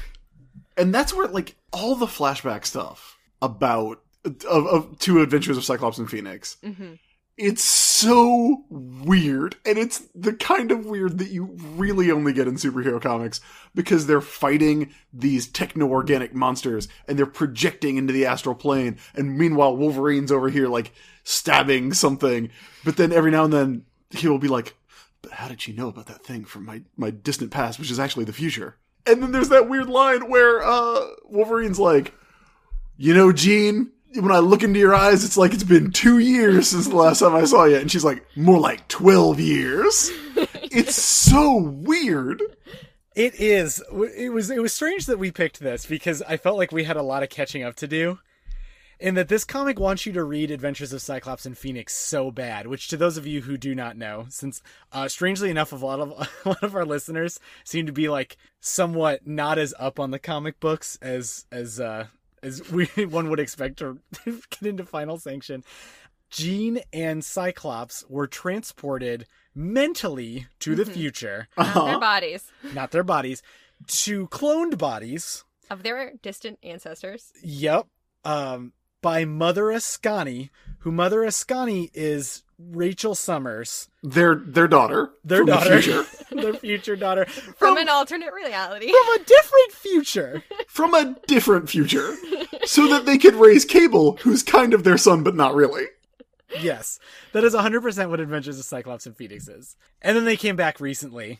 [0.75, 5.97] and that's where like all the flashback stuff about of, of two adventures of Cyclops
[5.99, 6.57] and Phoenix.
[6.63, 6.93] hmm
[7.35, 12.55] It's so weird, and it's the kind of weird that you really only get in
[12.55, 13.41] superhero comics
[13.73, 19.75] because they're fighting these techno-organic monsters and they're projecting into the astral plane, and meanwhile
[19.75, 20.91] Wolverine's over here like
[21.23, 22.51] stabbing something,
[22.85, 24.75] but then every now and then he will be like,
[25.23, 27.99] "But how did she know about that thing from my my distant past, which is
[27.99, 32.13] actually the future?" And then there's that weird line where uh Wolverine's like,
[32.95, 36.69] "You know, Jean." When I look into your eyes, it's like it's been two years
[36.69, 37.77] since the last time I saw you.
[37.77, 40.11] And she's like, more like 12 years.
[40.75, 42.41] It's so weird.
[43.15, 43.83] It is.
[44.17, 44.49] It was.
[44.49, 47.21] It was strange that we picked this because I felt like we had a lot
[47.21, 48.17] of catching up to do.
[48.99, 52.65] In that this comic wants you to read Adventures of Cyclops and Phoenix so bad,
[52.65, 55.99] which to those of you who do not know, since uh, strangely enough, a lot
[55.99, 56.09] of
[56.45, 60.17] a lot of our listeners seem to be like somewhat not as up on the
[60.17, 62.07] comic books as as uh,
[62.43, 65.63] as we one would expect to get into Final Sanction.
[66.29, 72.51] Jean and Cyclops were transported mentally to the future, Not their bodies.
[72.73, 73.43] not their bodies,
[73.87, 75.43] to cloned bodies.
[75.69, 77.31] Of their distant ancestors.
[77.43, 77.87] Yep.
[78.25, 85.11] Um, by Mother Askani, who Mother Askani is Rachel Summers, Their their daughter.
[85.23, 86.05] their from the daughter, future.
[86.41, 88.87] their future daughter From from, an alternate reality.
[88.91, 90.43] from a different future.
[90.67, 92.15] from a different future.
[92.65, 95.85] So that they could raise Cable, who's kind of their son, but not really.
[96.61, 96.99] yes,
[97.33, 99.75] that is 100% what Adventures of Cyclops and Phoenix is.
[100.01, 101.39] And then they came back recently.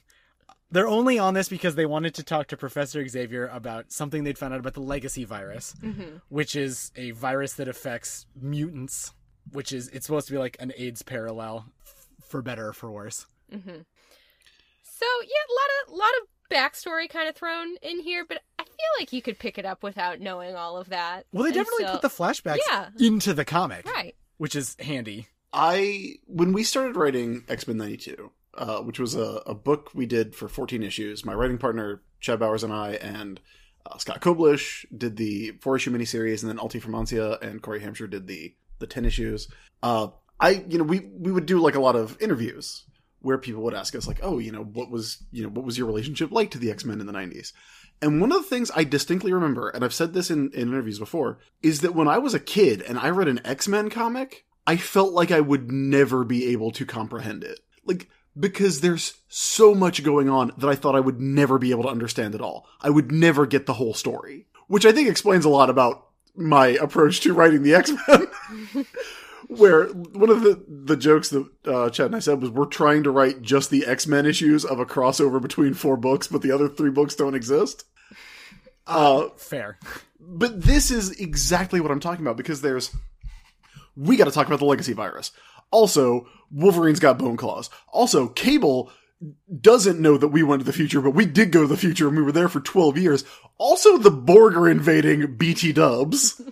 [0.72, 4.40] They're only on this because they wanted to talk to Professor Xavier about something they'd
[4.40, 9.14] found out about the legacy virus, hmm which is a virus that affects mutants,
[9.52, 11.66] which is it's supposed to be like an AIDS parallel
[12.28, 13.26] for better or for worse.
[13.52, 13.58] hmm
[14.84, 18.64] So yeah, a lot of lot of backstory kind of thrown in here, but I
[18.64, 21.26] feel like you could pick it up without knowing all of that.
[21.32, 22.90] Well, they And definitely so- put the flashbacks Yeah.
[23.00, 24.16] into the comic, right.
[24.38, 25.28] which is handy.
[25.52, 30.06] I when we started writing X Men '92, uh, which was a, a book we
[30.06, 33.40] did for 14 issues, my writing partner Chad Bowers and I and
[33.86, 38.10] uh, Scott Koblish did the four issue miniseries, and then Alti Firmansyah and Cory Hamscher
[38.10, 39.48] did the the 10 issues.
[39.82, 40.08] Uh,
[40.40, 42.86] I you know we we would do like a lot of interviews
[43.22, 45.78] where people would ask us like, oh, you know, what was you know what was
[45.78, 47.54] your relationship like to the X Men in the '90s?
[48.02, 51.00] And one of the things I distinctly remember, and I've said this in, in interviews
[51.00, 54.46] before, is that when I was a kid and I read an X Men comic,
[54.68, 57.62] I felt like I would never be able to comprehend it.
[57.86, 61.84] Like, because there's so much going on that I thought I would never be able
[61.84, 62.68] to understand at all.
[62.82, 64.48] I would never get the whole story.
[64.68, 68.86] Which I think explains a lot about my approach to writing the X Men.
[69.48, 73.04] Where one of the, the jokes that uh, Chad and I said was we're trying
[73.04, 76.52] to write just the X Men issues of a crossover between four books, but the
[76.52, 77.86] other three books don't exist.
[78.88, 79.78] Uh, Fair.
[80.20, 82.96] but this is exactly what I'm talking about because there's
[83.96, 85.32] we got to talk about the legacy virus.
[85.72, 87.70] Also, Wolverine's got bone claws.
[87.92, 88.92] Also, Cable
[89.62, 92.08] doesn't know that we went to the future, but we did go to the future
[92.08, 93.24] and we were there for 12 years.
[93.58, 96.42] Also, the Borg are invading BT dubs.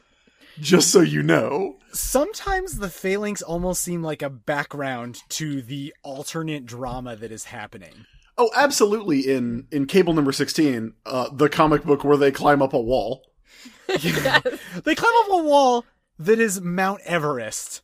[0.60, 1.78] just so you know.
[1.92, 8.06] Sometimes the phalanx almost seem like a background to the alternate drama that is happening.
[8.38, 9.22] Oh, absolutely.
[9.22, 13.24] In in Cable number 16, uh, the comic book where they climb up a wall.
[13.88, 14.42] yes.
[14.84, 15.86] They climb up a wall
[16.18, 17.82] that is Mount Everest.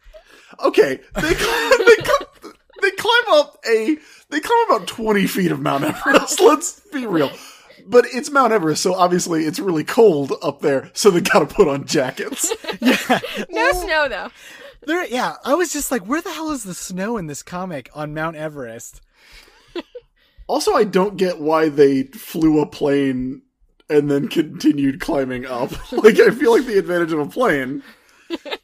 [0.64, 2.27] Okay, they climb, they, climb,
[2.88, 3.98] they climb up a
[4.30, 6.40] they climb about twenty feet of Mount Everest.
[6.42, 7.32] Let's be real,
[7.86, 10.90] but it's Mount Everest, so obviously it's really cold up there.
[10.94, 12.52] So they got to put on jackets.
[12.82, 13.20] Yeah.
[13.50, 14.30] No snow though.
[14.86, 17.90] There, yeah, I was just like, where the hell is the snow in this comic
[17.94, 19.02] on Mount Everest?
[20.48, 23.42] Also, I don't get why they flew a plane
[23.90, 25.72] and then continued climbing up.
[25.92, 27.84] Like I feel like the advantage of a plane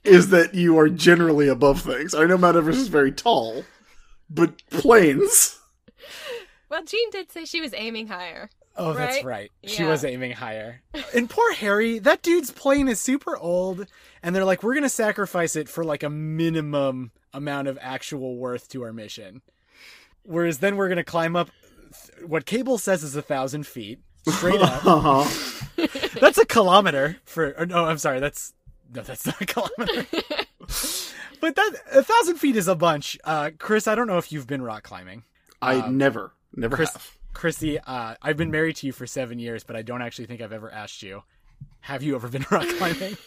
[0.03, 2.13] is that you are generally above things.
[2.13, 3.65] I know Mount Everest is very tall,
[4.29, 5.59] but planes.
[6.69, 8.49] Well, Jean did say she was aiming higher.
[8.75, 9.25] Oh, that's Right?
[9.25, 9.51] right.
[9.71, 9.89] She Yeah.
[9.89, 10.81] was aiming higher.
[11.13, 13.85] And poor Harry, that dude's plane is super old,
[14.23, 18.67] and they're like, we're gonna sacrifice it for like a minimum amount of actual worth
[18.69, 19.41] to our mission.
[20.23, 21.49] Whereas then we're gonna climb up
[22.15, 24.83] th- what Cable says is a thousand feet straight up.
[24.87, 25.87] Uh-huh.
[26.19, 27.53] that's a kilometer for.
[27.59, 28.19] Or no, I'm sorry.
[28.19, 28.53] That's
[28.93, 30.05] no, that's not a kilometer.
[31.43, 33.19] but that a thousand feet is a bunch.
[33.25, 35.23] Uh, Chris, I don't know if you've been rock climbing.
[35.61, 37.17] I never, never Chris, have.
[37.33, 40.39] Chrissy, uh, I've been married to you for seven years, but I don't actually think
[40.39, 41.23] I've ever asked you.
[41.81, 43.17] Have you ever been rock climbing?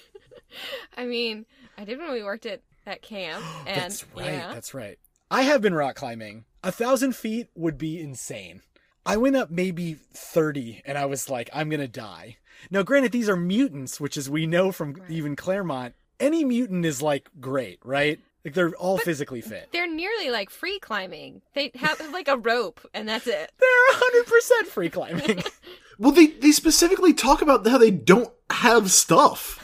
[0.97, 1.45] I mean,
[1.77, 4.25] I did when we worked at that camp, and that's right.
[4.25, 4.99] yeah, That's right.
[5.31, 6.47] I have been rock climbing.
[6.65, 8.63] A thousand feet would be insane.
[9.05, 12.39] I went up maybe 30 and I was like, I'm going to die.
[12.71, 17.03] Now, granted, these are mutants, which as we know from even Claremont, any mutant is
[17.03, 18.19] like great, right?
[18.45, 19.71] Like they're all physically fit.
[19.73, 21.43] they're nearly like free climbing.
[21.55, 23.51] They have like a rope, and that's it.
[23.59, 24.25] They're
[24.63, 25.43] 100% free climbing.
[25.99, 29.63] Well, they they specifically talk about how they don't have stuff.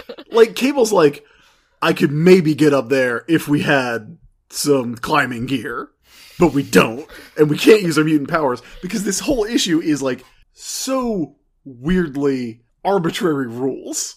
[0.32, 1.24] like Cable's like,
[1.80, 5.88] I could maybe get up there if we had some climbing gear,
[6.40, 7.06] but we don't,
[7.38, 10.24] and we can't use our mutant powers because this whole issue is like
[10.54, 14.16] so weirdly arbitrary rules.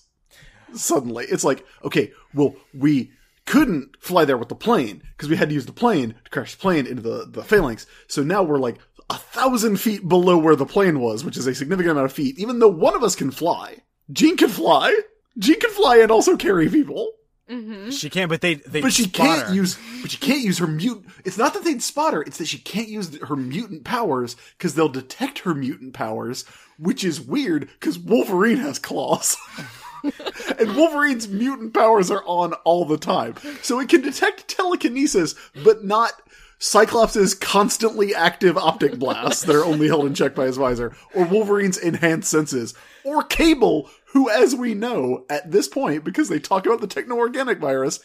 [0.76, 3.12] Suddenly, it's like, okay, well, we
[3.46, 6.56] couldn't fly there with the plane because we had to use the plane to crash
[6.56, 7.86] the plane into the the phalanx.
[8.08, 8.78] So now we're like
[9.10, 12.40] a thousand feet below where the plane was, which is a significant amount of feet.
[12.40, 13.78] Even though one of us can fly,
[14.12, 14.98] Jean can fly.
[15.38, 17.12] Jean can fly and also carry people,
[17.50, 19.54] hmm she can't, but they, they but she spot can't her.
[19.54, 19.78] use.
[20.02, 21.08] But she can't use her mutant.
[21.26, 24.76] It's not that they'd spot her; it's that she can't use her mutant powers because
[24.76, 26.46] they'll detect her mutant powers,
[26.78, 29.36] which is weird because Wolverine has claws.
[30.60, 33.36] and Wolverine's mutant powers are on all the time.
[33.62, 36.14] So it can detect telekinesis, but not
[36.60, 41.26] Cyclops' constantly active optic blasts that are only held in check by his visor, or
[41.26, 46.66] Wolverine's enhanced senses, or Cable, who, as we know at this point, because they talk
[46.66, 48.00] about the techno-organic virus,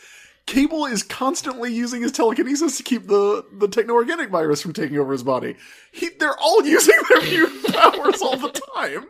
[0.47, 5.13] Cable is constantly using his telekinesis to keep the, the techno-organic virus from taking over
[5.13, 5.55] his body.
[5.93, 9.07] He, they're all using their mutant powers all the time.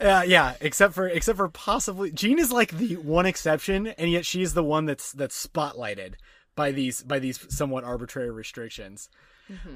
[0.00, 4.26] Uh, yeah, except for except for possibly Jean is like the one exception, and yet
[4.26, 6.14] she's the one that's that's spotlighted
[6.56, 9.08] by these by these somewhat arbitrary restrictions.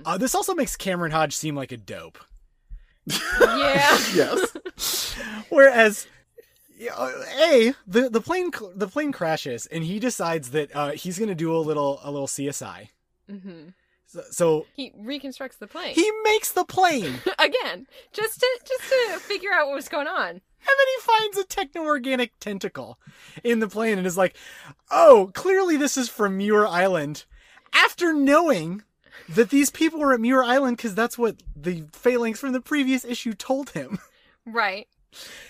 [0.05, 2.19] Uh, this also makes Cameron Hodge seem like a dope,
[3.07, 3.99] Yeah.
[4.15, 5.17] Yes.
[5.51, 6.07] whereas.
[6.79, 11.19] yeah, uh, A the the plane the plane crashes and he decides that uh, he's
[11.19, 12.89] gonna do a little a little CSI.
[13.29, 13.69] hmm
[14.17, 19.19] So, so He reconstructs the plane he makes the plane again, just to just to
[19.21, 20.31] figure out what was going on.
[20.31, 22.99] And then he finds a techno organic tentacle
[23.45, 24.37] in the plane and is like,
[24.91, 27.25] "Oh, clearly this is from Muir Island."
[27.73, 28.83] After knowing
[29.29, 33.05] that these people were at Muir Island because that's what the phalanx from the previous
[33.05, 33.99] issue told him.
[34.45, 34.87] Right.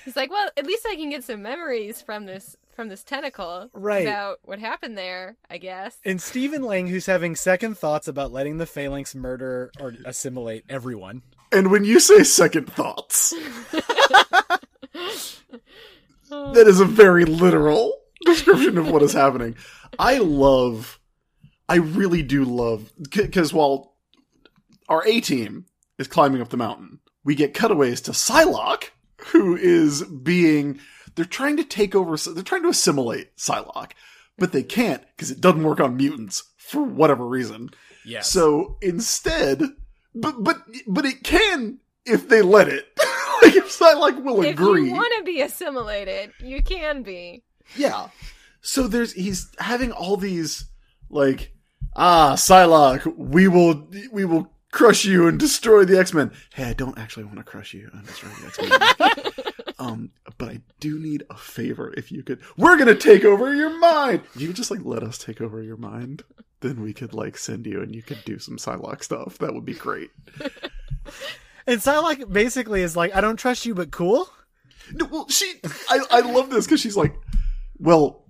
[0.05, 3.69] He's like, well, at least I can get some memories from this from this tentacle
[3.73, 4.07] Right.
[4.07, 5.37] about what happened there.
[5.51, 5.97] I guess.
[6.05, 11.23] And Stephen Lang, who's having second thoughts about letting the phalanx murder or assimilate everyone.
[11.51, 13.31] And when you say second thoughts,
[16.31, 19.57] that is a very literal description of what is happening.
[19.99, 20.99] I love,
[21.69, 23.95] I really do love, because while
[24.89, 25.67] our A team
[25.99, 28.91] is climbing up the mountain, we get cutaways to Psylocke,
[29.29, 30.81] who is being,
[31.17, 33.93] they're trying to take over, they're trying to assimilate Psylocke,
[34.39, 37.71] but they can't because it doesn't work on mutants for whatever reason.
[38.05, 38.21] Yeah.
[38.21, 39.63] So instead,
[40.15, 42.87] but but but it can if they let it.
[43.43, 44.83] like if Psylocke will If agree.
[44.83, 47.43] If you want to be assimilated, you can be.
[47.77, 48.09] Yeah.
[48.61, 50.67] So there's he's having all these
[51.11, 51.53] like
[51.95, 56.31] ah Psylocke, we will we will crush you and destroy the X Men.
[56.55, 59.33] Hey, I don't actually want to crush you and destroy the X Men.
[59.79, 61.93] um, but I do need a favor.
[61.97, 64.23] If you could, we're gonna take over your mind.
[64.35, 66.25] You just like let us take over your mind,
[66.61, 69.39] then we could like send you and you could do some Psylocke stuff.
[69.39, 70.11] That would be great.
[71.67, 74.29] and Psylocke basically is like, I don't trust you, but cool.
[74.93, 75.55] No, well, she,
[75.91, 77.15] I, I love this because she's like,
[77.79, 78.25] well,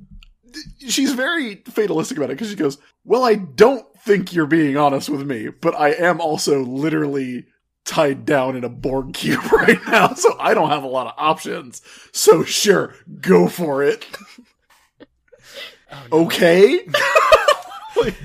[0.79, 5.09] she's very fatalistic about it because she goes, well, I don't think you're being honest
[5.09, 7.47] with me, but I am also literally
[7.87, 11.15] tied down in a Borg cube right now, so I don't have a lot of
[11.17, 11.81] options.
[12.13, 14.05] So sure, go for it.
[15.91, 16.81] Oh, okay.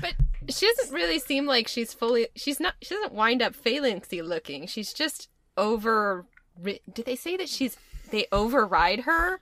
[0.02, 0.14] But
[0.50, 2.28] she doesn't really seem like she's fully.
[2.36, 2.74] She's not.
[2.82, 4.66] She doesn't wind up phalanxy looking.
[4.66, 6.26] She's just over.
[6.62, 7.78] Did they say that she's?
[8.10, 9.40] They override her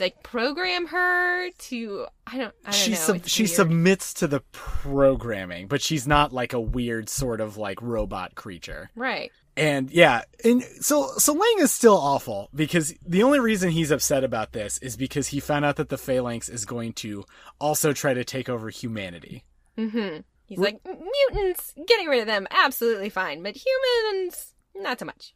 [0.00, 2.96] like program her to I don't I don't she know.
[2.96, 3.50] sub- she weird.
[3.50, 8.90] submits to the programming, but she's not like a weird sort of like robot creature.
[8.94, 9.30] right.
[9.54, 14.24] And yeah, and so so Lang is still awful because the only reason he's upset
[14.24, 17.24] about this is because he found out that the Phalanx is going to
[17.60, 19.44] also try to take over humanity.
[19.76, 20.20] Mm-hmm.
[20.46, 25.34] He's like mutants, getting rid of them, absolutely fine, but humans, not so much.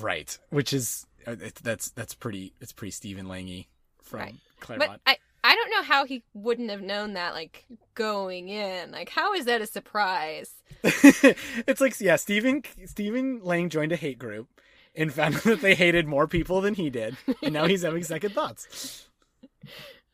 [0.00, 3.68] Right, which is uh, that's that's pretty it's pretty Stephen Langy
[4.06, 4.34] from Right.
[4.60, 5.00] Claremont.
[5.04, 8.90] But I I don't know how he wouldn't have known that like going in.
[8.90, 10.54] Like how is that a surprise?
[10.82, 14.48] it's like yeah, Stephen Stephen Lang joined a hate group
[14.94, 18.02] and found out that they hated more people than he did, and now he's having
[18.02, 19.06] second thoughts.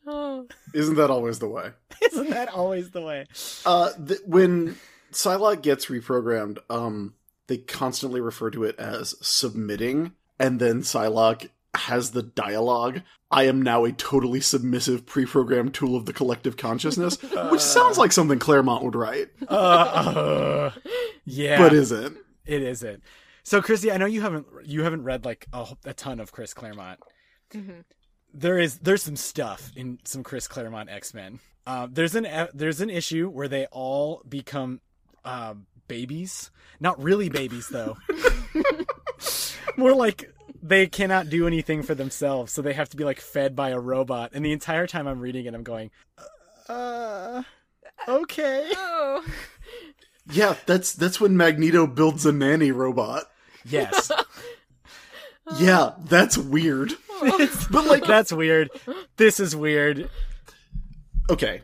[0.05, 0.47] Oh.
[0.73, 1.71] Isn't that always the way?
[2.11, 3.25] Isn't that always the way?
[3.65, 4.75] Uh, th- when
[5.11, 7.13] Psylocke gets reprogrammed, um,
[7.47, 13.01] they constantly refer to it as submitting, and then Psylocke has the dialogue.
[13.33, 17.17] I am now a totally submissive pre-programmed tool of the collective consciousness,
[17.49, 20.71] which sounds like something Claremont would write, Uh, uh,
[21.25, 22.17] yeah, but isn't.
[22.45, 23.03] it isn't.
[23.43, 26.53] So, Christy, I know you haven't you haven't read like a, a ton of Chris
[26.53, 26.99] Claremont.
[27.51, 27.81] hmm
[28.33, 31.39] There is there's some stuff in some Chris Claremont X Men.
[31.67, 34.79] Uh, there's an uh, there's an issue where they all become
[35.25, 37.97] um, babies, not really babies though.
[39.77, 40.31] More like
[40.63, 43.79] they cannot do anything for themselves, so they have to be like fed by a
[43.79, 44.31] robot.
[44.33, 45.91] And the entire time I'm reading it, I'm going,
[46.67, 47.43] uh,
[48.07, 48.71] okay.
[48.75, 49.25] Oh.
[50.31, 53.25] Yeah, that's that's when Magneto builds a nanny robot.
[53.65, 54.09] Yes,
[55.59, 56.93] Yeah, that's weird.
[57.69, 58.69] but like, that's weird.
[59.17, 60.09] This is weird.
[61.29, 61.61] okay,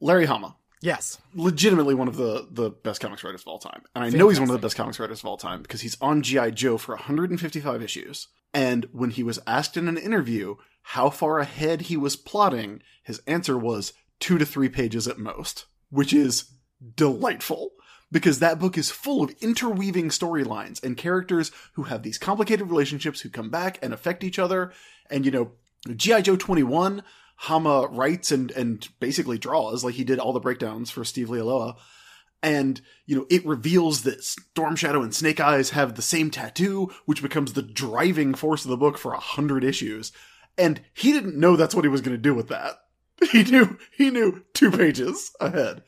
[0.00, 0.56] Larry Hama.
[0.80, 3.82] Yes, legitimately one of the the best comics writers of all time.
[3.94, 6.00] And I know he's one of the best comics writers of all time because he's
[6.00, 8.28] on GI Joe for 155 issues.
[8.54, 13.20] And when he was asked in an interview how far ahead he was plotting, his
[13.26, 16.50] answer was 2 to 3 pages at most, which is
[16.94, 17.72] delightful
[18.10, 23.20] because that book is full of interweaving storylines and characters who have these complicated relationships
[23.20, 24.72] who come back and affect each other.
[25.10, 25.52] And you know,
[25.94, 27.02] GI Joe 21
[27.42, 31.76] Hama writes and and basically draws like he did all the breakdowns for Steve Leialoha.
[32.40, 36.92] And, you know, it reveals that Storm Shadow and Snake Eyes have the same tattoo,
[37.04, 40.12] which becomes the driving force of the book for a hundred issues.
[40.56, 42.76] And he didn't know that's what he was going to do with that.
[43.32, 45.82] He knew, he knew two pages ahead.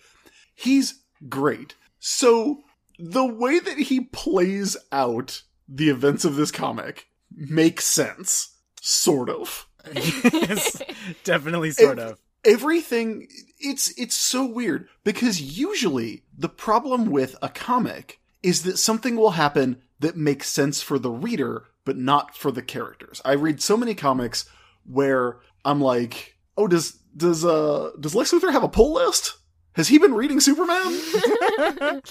[0.52, 1.76] He's great.
[2.00, 2.64] So
[2.98, 8.56] the way that he plays out the events of this comic makes sense.
[8.80, 10.80] Sort of yes,
[11.24, 12.18] definitely, sort Ev- of.
[12.44, 13.28] everything
[13.58, 19.32] it's it's so weird because usually the problem with a comic is that something will
[19.32, 23.20] happen that makes sense for the reader but not for the characters.
[23.24, 24.44] I read so many comics
[24.84, 29.36] where I'm like, "Oh, does does uh does Lex Luthor have a pull list?
[29.74, 30.90] Has he been reading Superman?"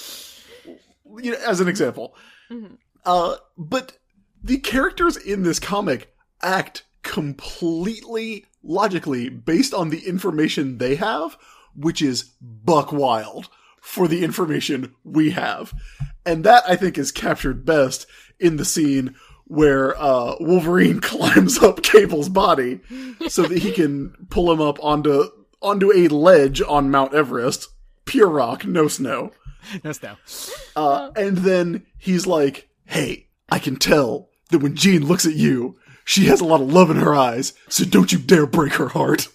[1.18, 2.16] you know, as an example.
[2.52, 2.78] Mhm.
[3.06, 3.98] Uh, but
[4.44, 11.38] the characters in this comic act completely logically based on the information they have,
[11.76, 13.50] which is buck wild
[13.82, 15.74] for the information we have.
[16.26, 18.06] And that I think is captured best
[18.40, 22.80] in the scene where uh, Wolverine climbs up Cable's body
[23.28, 25.30] so that he can pull him up onto
[25.62, 27.68] onto a ledge on Mount Everest,
[28.06, 29.32] pure rock, no snow.
[29.84, 30.16] No snow.
[30.74, 35.78] Uh, and then he's like, "Hey, I can tell that when Jean looks at you,
[36.10, 37.54] she has a lot of love in her eyes.
[37.68, 39.28] So don't you dare break her heart."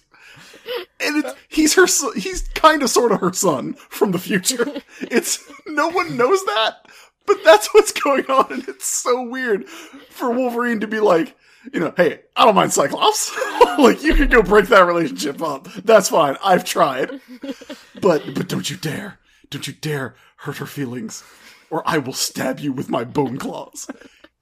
[0.99, 4.65] And it's, he's her, he's kind of, sort of her son from the future.
[4.99, 6.87] It's no one knows that,
[7.25, 9.69] but that's what's going on, and it's so weird
[10.09, 11.37] for Wolverine to be like,
[11.71, 13.31] you know, hey, I don't mind Cyclops.
[13.79, 15.67] like you can go break that relationship up.
[15.83, 16.35] That's fine.
[16.43, 17.21] I've tried,
[18.01, 19.19] but but don't you dare,
[19.49, 21.23] don't you dare hurt her feelings,
[21.69, 23.87] or I will stab you with my bone claws.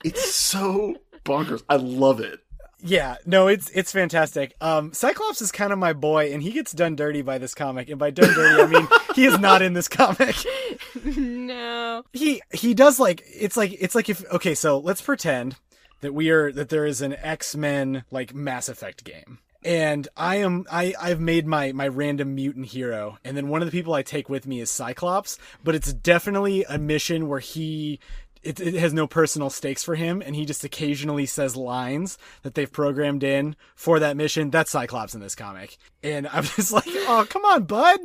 [0.04, 1.64] It's so bonkers.
[1.70, 2.40] I love it.
[2.86, 4.56] Yeah, no, it's it's fantastic.
[4.60, 7.90] Um, Cyclops is kind of my boy, and he gets done dirty by this comic.
[7.90, 10.36] And by done dirty, I mean he is not in this comic.
[11.06, 12.04] no.
[12.12, 15.56] He he does like it's like it's like if okay, so let's pretend
[16.02, 20.38] that we are that there is an X Men like Mass Effect game, and I
[20.38, 23.94] am I I've made my my random mutant hero, and then one of the people
[23.94, 28.00] I take with me is Cyclops, but it's definitely a mission where he.
[28.44, 32.56] It, it has no personal stakes for him, and he just occasionally says lines that
[32.56, 34.50] they've programmed in for that mission.
[34.50, 38.00] That's Cyclops in this comic, and I'm just like, "Oh, come on, bud!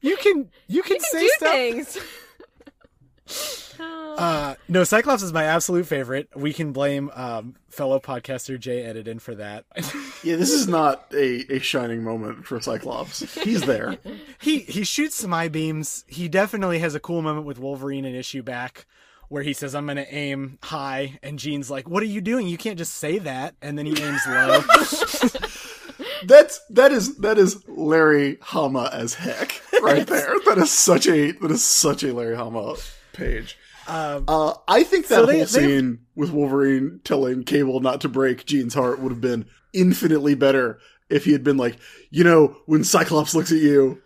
[0.00, 1.98] You can you can, You can say do stuff." things.
[3.78, 6.30] Uh, no, Cyclops is my absolute favorite.
[6.34, 9.66] We can blame um, fellow podcaster Jay Edidin for that.
[10.24, 13.34] Yeah, this is not a, a shining moment for Cyclops.
[13.34, 13.98] He's there.
[14.40, 16.06] he he shoots some eye beams.
[16.08, 18.86] He definitely has a cool moment with Wolverine in issue back
[19.28, 22.46] where he says, I'm gonna aim high, and Jean's like, What are you doing?
[22.48, 24.60] You can't just say that and then he aims low.
[26.24, 30.32] That's that is that is Larry Hama as heck right there.
[30.46, 32.74] That is such a that is such a Larry Hama
[33.12, 33.56] page.
[33.86, 38.08] um, Uh, I think that So they- whole scene with Wolverine telling Cable not to
[38.08, 41.76] break Jean's heart would have been infinitely better if he had been like,
[42.10, 44.00] you know, when Cyclops looks at you,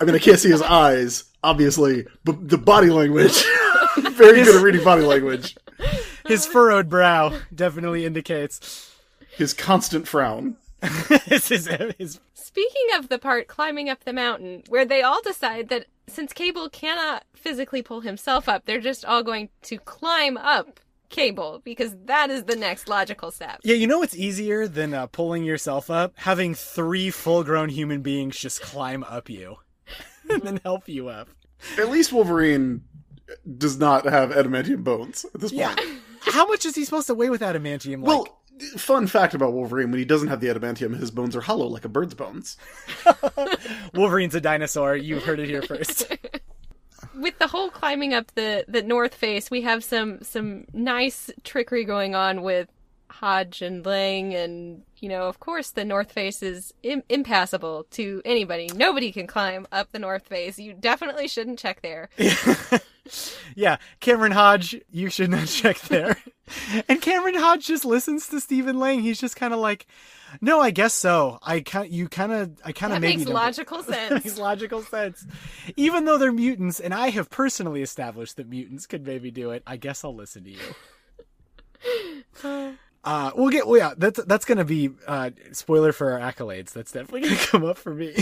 [0.00, 3.42] I mean, I can't see his eyes, obviously, but the body language,
[4.12, 5.56] very good at reading body language.
[6.26, 8.94] his furrowed brow definitely indicates
[9.36, 10.56] His constant frown.
[11.26, 11.66] his, his,
[11.98, 16.32] his Speaking of the part climbing up the mountain, where they all decide that since
[16.32, 21.94] Cable cannot physically pull himself up, they're just all going to climb up Cable because
[22.06, 23.60] that is the next logical step.
[23.62, 26.14] Yeah, you know what's easier than uh, pulling yourself up?
[26.16, 29.56] Having three full-grown human beings just climb up you
[30.28, 31.28] and then help you up.
[31.78, 32.82] At least Wolverine
[33.58, 35.80] does not have adamantium bones at this point.
[36.20, 37.98] How much is he supposed to weigh with adamantium?
[37.98, 38.38] Like, Well,
[38.76, 41.84] fun fact about Wolverine: when he doesn't have the adamantium, his bones are hollow like
[41.84, 42.56] a bird's bones.
[43.94, 44.96] Wolverine's a dinosaur.
[44.96, 46.10] You heard it here first.
[47.16, 51.84] With the whole climbing up the the north face, we have some some nice trickery
[51.84, 52.68] going on with
[53.12, 58.22] Hodge and Lang, and you know, of course, the north face is Im- impassable to
[58.24, 58.68] anybody.
[58.74, 60.58] Nobody can climb up the north face.
[60.58, 62.08] You definitely shouldn't check there.
[63.54, 66.16] yeah, Cameron Hodge, you should not check there.
[66.88, 69.00] and Cameron Hodge just listens to Stephen Lang.
[69.00, 69.86] He's just kind of like,
[70.40, 71.38] "No, I guess so.
[71.42, 74.24] I kind, you kind of, I kind of makes logical sense.
[74.24, 75.26] makes logical sense.
[75.76, 79.62] Even though they're mutants, and I have personally established that mutants could maybe do it,
[79.66, 80.58] I guess I'll listen to you.
[83.04, 83.66] Uh, we'll get.
[83.66, 86.70] Well, yeah, that's that's gonna be uh, spoiler for our accolades.
[86.72, 88.14] That's definitely gonna come up for me.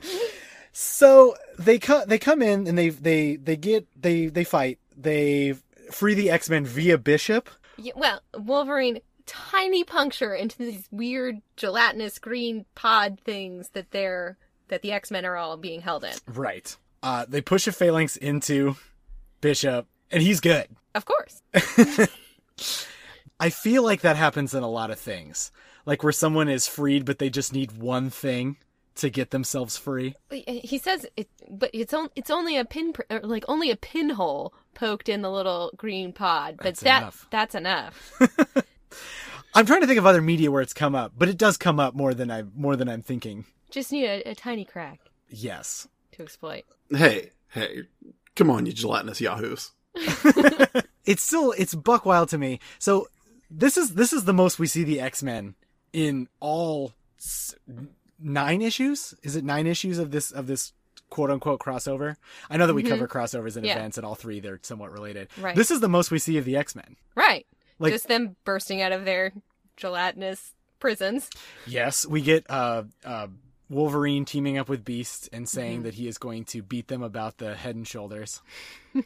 [0.72, 4.78] so they come they come in and they they they get they they fight.
[4.96, 5.54] They
[5.92, 7.48] free the X Men via Bishop.
[7.76, 14.36] Yeah, well, Wolverine tiny puncture into these weird gelatinous green pod things that they're
[14.68, 16.14] that the X Men are all being held in.
[16.26, 16.76] Right.
[17.02, 18.76] Uh, they push a phalanx into
[19.40, 20.66] Bishop, and he's good.
[20.96, 21.42] Of course.
[23.40, 25.50] I feel like that happens in a lot of things.
[25.86, 28.56] Like where someone is freed, but they just need one thing
[28.96, 30.16] to get themselves free.
[30.30, 35.08] He says it, but it's on, it's only a pin, like only a pinhole poked
[35.08, 36.56] in the little green pod.
[36.56, 37.26] But That's that enough.
[37.30, 38.12] that's enough.
[39.54, 41.78] I'm trying to think of other media where it's come up, but it does come
[41.80, 43.44] up more than I more than I'm thinking.
[43.70, 45.86] Just need a, a tiny crack Yes.
[46.12, 46.64] to exploit.
[46.90, 47.82] Hey, hey,
[48.34, 49.72] come on, you gelatinous yahoos!
[51.04, 52.60] It's still it's buck wild to me.
[52.78, 53.06] So
[53.50, 55.54] this is this is the most we see the X-Men
[55.92, 56.92] in all
[58.18, 59.14] nine issues.
[59.22, 60.72] Is it nine issues of this of this
[61.10, 62.16] quote unquote crossover?
[62.50, 63.76] I know that we cover crossovers in Yeah.
[63.76, 65.28] events and all three they're somewhat related.
[65.40, 65.56] Right.
[65.56, 66.96] This is the most we see of the X-Men.
[67.14, 67.46] Right.
[67.78, 69.32] Like- Just them bursting out of their
[69.76, 71.30] gelatinous prisons.
[71.66, 73.28] Yes, we get uh, uh,
[73.70, 77.38] Wolverine teaming up with Beast and saying that he is going to beat them about
[77.38, 78.42] the head and shoulders.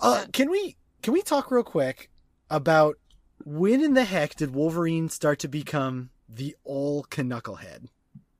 [0.00, 2.10] uh, can we can we talk real quick
[2.48, 2.96] about
[3.44, 7.86] when in the heck did Wolverine start to become the ol' Canucklehead?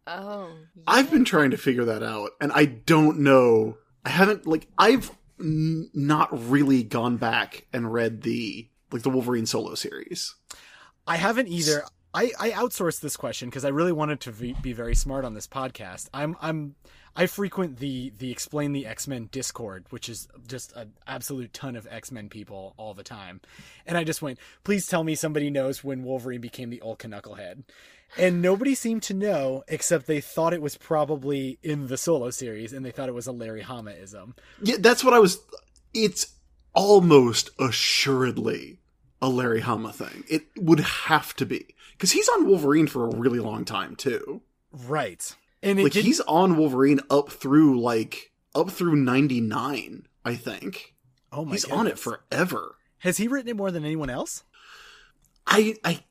[0.06, 0.52] Oh.
[0.86, 3.76] I've been trying to figure that out, and I don't know.
[4.04, 9.46] I haven't like I've n- not really gone back and read the like the Wolverine
[9.46, 10.34] solo series.
[11.06, 11.84] I haven't either.
[12.12, 15.34] I, I outsourced this question because I really wanted to be, be very smart on
[15.34, 16.08] this podcast.
[16.12, 16.74] I'm I'm
[17.16, 21.76] I frequent the the explain the X Men Discord, which is just an absolute ton
[21.76, 23.40] of X Men people all the time,
[23.86, 27.64] and I just went, please tell me somebody knows when Wolverine became the ol' Canucklehead,
[28.16, 32.72] and nobody seemed to know except they thought it was probably in the solo series,
[32.72, 34.34] and they thought it was a Larry Hama-ism.
[34.62, 35.40] Yeah, that's what I was.
[35.92, 36.34] It's
[36.72, 38.78] almost assuredly
[39.20, 40.24] a Larry Hama thing.
[40.28, 44.42] It would have to be because he's on Wolverine for a really long time too.
[44.72, 50.06] Right, and it Like didn't- he's on Wolverine up through like up through ninety nine.
[50.24, 50.94] I think
[51.32, 51.52] oh my god.
[51.52, 52.76] he's on it forever.
[52.98, 54.44] Has he written it more than anyone else?
[55.46, 56.04] I I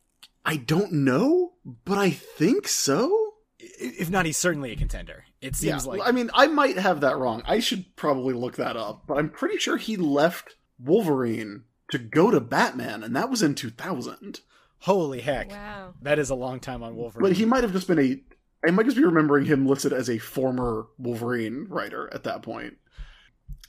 [0.46, 1.54] I don't know,
[1.86, 3.34] but I think so.
[3.60, 5.26] If not, he's certainly a contender.
[5.42, 7.44] It seems yeah, like I mean, I might have that wrong.
[7.46, 12.32] I should probably look that up, but I'm pretty sure he left Wolverine to go
[12.32, 14.42] to Batman, and that was in 2000.
[14.80, 15.52] holy heck.
[15.52, 15.94] Wow.
[16.02, 17.22] That is a long time on Wolverine.
[17.30, 18.22] But he might have just been a.
[18.68, 22.78] I might just be remembering him listed as a former Wolverine writer at that point.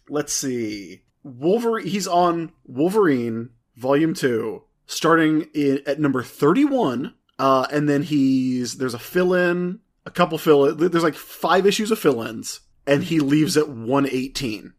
[0.09, 1.03] Let's see.
[1.23, 1.87] Wolverine.
[1.87, 8.95] He's on Wolverine Volume Two, starting in, at number thirty-one, uh, and then he's there's
[8.95, 10.67] a fill-in, a couple fill.
[10.67, 10.91] In.
[10.91, 14.73] There's like five issues of fill-ins, and he leaves at one eighteen.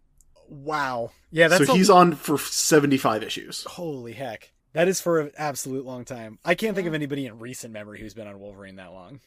[0.50, 1.12] Wow.
[1.32, 3.64] Yeah, that's so a- he's on for seventy-five issues.
[3.64, 4.52] holy heck.
[4.74, 6.40] That is for an absolute long time.
[6.44, 9.20] I can't think of anybody in recent memory who's been on Wolverine that long.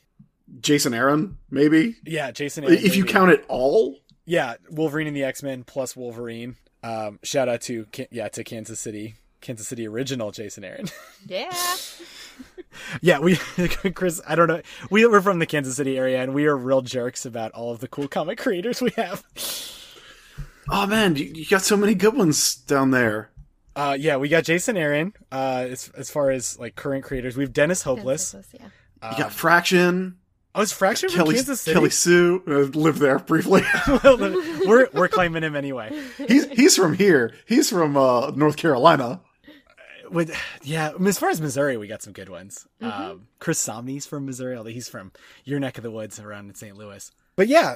[0.61, 2.65] Jason Aaron, maybe Yeah, Jason.
[2.65, 3.99] Aaron, if you count it all.
[4.27, 6.57] yeah, Wolverine and the X Men plus Wolverine.
[6.83, 10.87] Um, shout out to yeah to Kansas City, Kansas City original Jason Aaron.
[11.27, 11.51] Yeah.
[13.01, 13.37] yeah, we
[13.95, 14.21] Chris.
[14.27, 14.61] I don't know.
[14.91, 17.79] We we're from the Kansas City area, and we are real jerks about all of
[17.81, 19.23] the cool comic creators we have.
[20.69, 23.31] Oh man, you, you got so many good ones down there.
[23.77, 25.15] Uh, yeah, we got Jason Aaron.
[25.33, 28.35] Uh, as as far as like current creators, we have Dennis Hopeless.
[28.53, 29.11] Yeah.
[29.13, 30.17] You got Fraction,
[30.55, 31.75] Oh, is Fraction from Kelly Kansas City?
[31.75, 33.63] Kelly Sue uh, lived there briefly.
[34.67, 36.01] We're we're claiming him anyway.
[36.29, 37.35] he's he's from here.
[37.47, 39.21] He's from uh, North Carolina.
[40.11, 42.69] With yeah, as far as Missouri, we got some good ones.
[42.81, 45.11] Um, Chris Samnee's from Missouri, although he's from
[45.45, 46.77] your neck of the woods around in St.
[46.77, 47.11] Louis.
[47.37, 47.75] But yeah,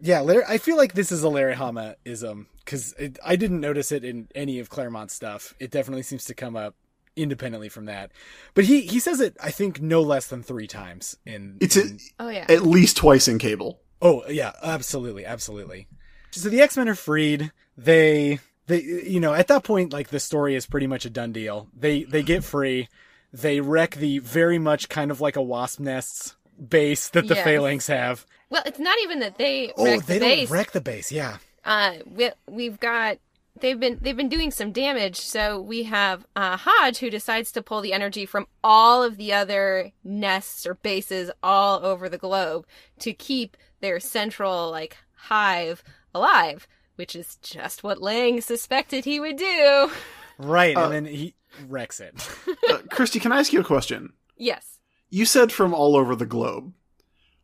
[0.00, 2.94] yeah, Larry, I feel like this is a Larry Hama ism because
[3.24, 5.54] I didn't notice it in any of Claremont's stuff.
[5.58, 6.76] It definitely seems to come up
[7.16, 8.10] independently from that.
[8.54, 11.56] But he he says it, I think, no less than three times in.
[11.60, 11.84] It's a,
[12.18, 12.46] Oh yeah.
[12.48, 13.80] at least twice in Cable.
[14.00, 15.86] Oh yeah, absolutely, absolutely.
[16.30, 17.52] So the X Men are freed.
[17.76, 21.32] They they you know at that point like the story is pretty much a done
[21.32, 21.68] deal.
[21.76, 22.88] They they get free.
[23.32, 26.36] They wreck the very much kind of like a wasp nest's
[26.68, 27.44] base that the Yes.
[27.44, 28.26] phalanx have.
[28.50, 30.50] well, it's not even that they Oh, they the don't base.
[30.50, 31.10] wreck the base.
[31.10, 31.38] Yeah.
[31.64, 33.18] uh, we, we've got
[33.60, 35.16] they've been they've been doing some damage.
[35.20, 39.32] So we have uh, Hodge who decides to pull the energy from all of the
[39.32, 42.66] other nests or bases all over the globe
[43.00, 45.82] to keep their central like hive
[46.14, 49.90] alive, which is just what Lang suspected he would do.
[50.38, 51.34] Right, Uh, and then he
[51.68, 52.14] wrecks it.
[52.70, 54.12] Uh, Christy, can I ask you a question?
[54.36, 54.78] Yes.
[55.10, 56.72] You said from all over the globe.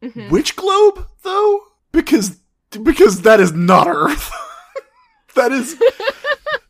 [0.02, 0.30] Mhm.
[0.30, 1.61] Which globe, though?
[1.92, 2.38] Because
[2.82, 4.30] because that is not Earth.
[5.39, 5.76] that is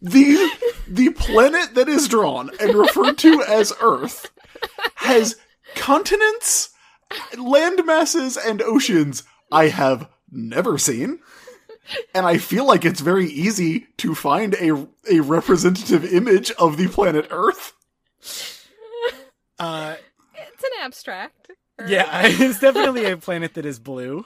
[0.01, 0.51] the
[0.87, 4.31] the planet that is drawn and referred to as Earth
[4.97, 5.37] has
[5.75, 6.71] continents,
[7.37, 11.21] land masses, and oceans I have never seen.
[12.14, 16.89] And I feel like it's very easy to find a a representative image of the
[16.89, 17.73] planet Earth.
[19.59, 19.97] Uh,
[20.35, 21.51] It's an abstract.
[21.79, 24.25] Or- yeah, it's definitely a planet that is blue.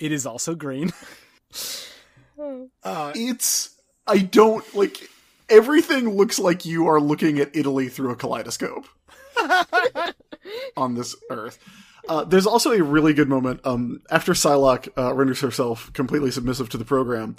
[0.00, 0.92] It is also green.
[2.82, 3.73] Uh, it's
[4.06, 5.08] I don't like
[5.48, 8.86] everything looks like you are looking at Italy through a kaleidoscope
[10.76, 11.58] on this earth.
[12.08, 16.68] Uh, there's also a really good moment um, after Psylocke uh, renders herself completely submissive
[16.70, 17.36] to the program.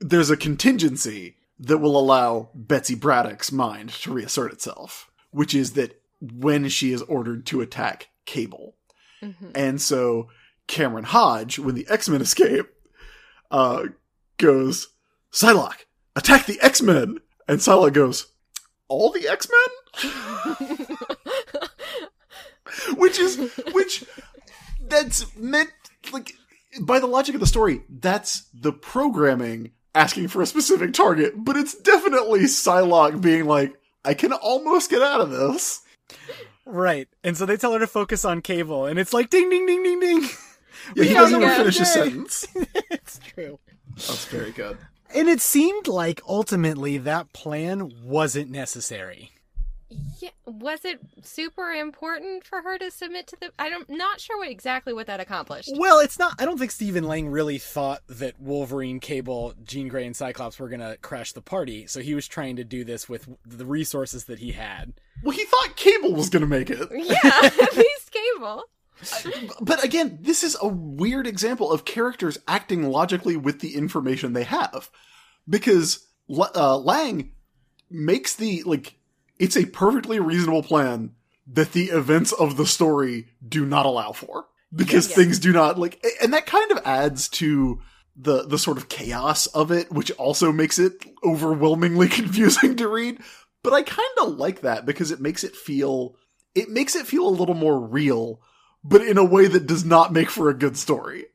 [0.00, 6.02] There's a contingency that will allow Betsy Braddock's mind to reassert itself, which is that
[6.20, 8.74] when she is ordered to attack Cable,
[9.22, 9.52] Mhm.
[9.54, 10.28] and so
[10.66, 12.66] Cameron Hodge, when the X Men escape,
[13.50, 13.84] uh,
[14.36, 14.88] goes,
[15.32, 15.85] Psylocke,
[16.16, 17.18] attack the X Men!
[17.46, 18.26] And Psylocke goes,
[18.88, 20.86] All the X Men?
[22.96, 23.38] which is,
[23.72, 24.04] which,
[24.80, 25.70] that's meant,
[26.12, 26.32] like,
[26.80, 31.56] by the logic of the story, that's the programming asking for a specific target, but
[31.56, 35.80] it's definitely Psylocke being like, I can almost get out of this.
[36.66, 39.66] right, and so they tell her to focus on Cable, and it's like ding, ding,
[39.66, 40.28] ding, ding, ding.
[40.94, 42.46] Yeah, he doesn't all even finish his "Yay." sentence.
[42.90, 43.58] it's true.
[43.94, 44.78] That's very good.
[45.14, 49.32] And it seemed like ultimately that plan wasn't necessary.
[50.20, 53.52] Yeah, was it super important for her to submit to the?
[53.58, 55.70] I'm not sure what exactly what that accomplished.
[55.76, 56.34] Well, it's not.
[56.40, 60.68] I don't think Stephen Lang really thought that Wolverine, Cable, Jean Grey, and Cyclops were
[60.68, 61.86] going to crash the party.
[61.86, 64.94] So he was trying to do this with the resources that he had.
[65.22, 66.88] Well, he thought Cable was going to make it.
[66.90, 68.64] Yeah, at least Cable.
[69.60, 74.44] But again, this is a weird example of characters acting logically with the information they
[74.44, 74.90] have.
[75.48, 77.32] Because uh, Lang
[77.90, 78.94] makes the, like,
[79.38, 81.12] it's a perfectly reasonable plan
[81.46, 84.46] that the events of the story do not allow for.
[84.74, 85.16] Because Yes.
[85.16, 87.80] things do not, like, and that kind of adds to
[88.16, 93.20] the, the sort of chaos of it, which also makes it overwhelmingly confusing to read.
[93.62, 96.16] But I kind of like that because it makes it feel,
[96.54, 98.40] it makes it feel a little more real
[98.88, 101.26] but in a way that does not make for a good story.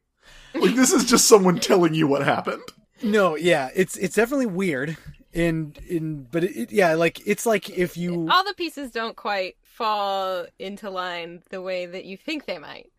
[0.53, 2.63] Like this is just someone telling you what happened.
[3.03, 4.97] No, yeah, it's it's definitely weird.
[5.33, 9.15] And in but it, it- yeah, like it's like if you All the pieces don't
[9.15, 12.91] quite fall into line the way that you think they might.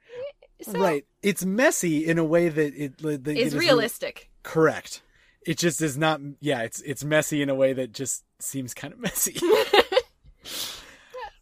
[0.63, 4.31] So, right, it's messy in a way that it that it Is re- realistic.
[4.45, 5.03] correct.
[5.45, 6.21] it just is not.
[6.41, 9.37] Yeah, it's it's messy in a way that just seems kind of messy.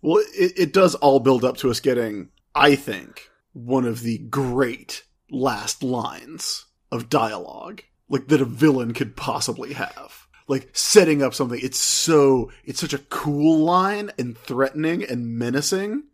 [0.02, 4.18] Well, it, it does all build up to us getting, I think, one of the
[4.18, 10.26] great last lines of dialogue, like that a villain could possibly have.
[10.48, 11.60] Like setting up something.
[11.62, 16.04] It's so, it's such a cool line and threatening and menacing.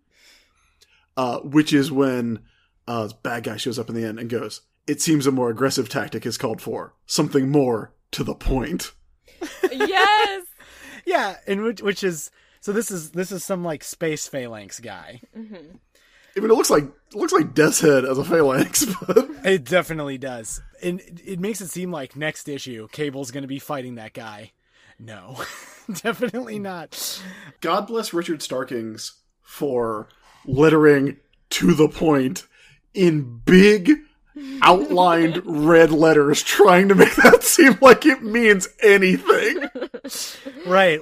[1.16, 2.40] Uh, which is when,
[2.86, 5.50] uh, this bad guy shows up in the end and goes, it seems a more
[5.50, 6.94] aggressive tactic is called for.
[7.06, 8.92] Something more to the point.
[9.70, 10.46] yes.
[11.06, 12.30] yeah, and which which is
[12.60, 15.20] so this is this is some like space phalanx guy.
[15.34, 15.38] I
[16.40, 20.18] mean, it looks like, it looks like Death's Head as a phalanx, but It definitely
[20.18, 20.60] does.
[20.82, 24.52] And it- makes it seem like next issue, Cable's going to be fighting that guy.
[24.98, 25.42] No,
[26.02, 27.20] definitely not.
[27.60, 29.12] God bless Richard Starkings
[29.42, 30.08] for
[30.46, 31.18] lettering
[31.50, 32.44] to the point
[32.94, 33.92] in big
[34.62, 39.68] outlined red letters, trying to make that seem like it means anything.
[40.66, 41.00] Right.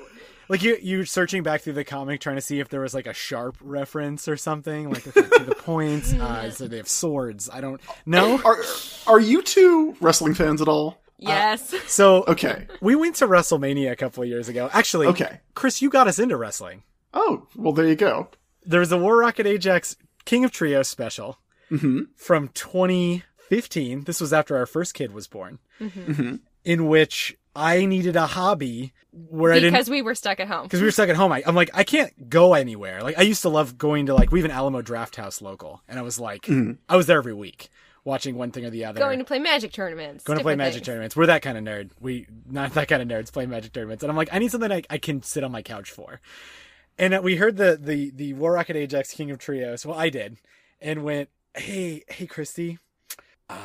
[0.49, 3.07] Like you, you're searching back through the comic trying to see if there was like
[3.07, 6.13] a sharp reference or something, like to the points.
[6.13, 7.49] Uh, so they have swords.
[7.53, 8.41] I don't know.
[8.45, 8.59] Are
[9.07, 10.99] are you two wrestling fans at all?
[11.25, 11.75] Uh, yes.
[11.87, 12.67] So Okay.
[12.81, 14.69] we went to WrestleMania a couple of years ago.
[14.73, 15.41] Actually, Okay.
[15.55, 16.83] Chris, you got us into wrestling.
[17.15, 18.29] Oh, well, there you go.
[18.67, 21.39] There was a War Rocket Ajax King of Trios special
[21.71, 22.03] mm-hmm.
[22.17, 24.05] from 2015.
[24.05, 26.13] This was after our first kid was born, mm-hmm.
[26.13, 26.35] Mm-hmm.
[26.65, 30.65] in which I needed a hobby where I didn't because we were stuck at home.
[30.65, 31.31] because we were stuck at home.
[31.33, 33.03] I, I'm like, I can't go anywhere.
[33.03, 35.99] Like I used to love going to like we have an Alamo Drafthouse local, and
[35.99, 36.49] I was like,
[36.89, 37.69] I was there every week
[38.05, 38.99] watching one thing or the other.
[38.99, 40.25] Going to play magic tournaments.
[40.25, 40.87] Going to play magic things.
[40.87, 41.17] tournaments.
[41.17, 41.91] We're that kind of nerd.
[42.01, 44.03] We not that kind of nerds play magic tournaments.
[44.03, 46.21] And I'm like, I need something I, I can sit on my couch for.
[46.99, 49.87] And uh, we heard the the the War Rocket Ajax King of Trios.
[49.87, 50.39] Well, I did,
[50.81, 52.79] and went, hey hey Christy,
[53.49, 53.57] uh,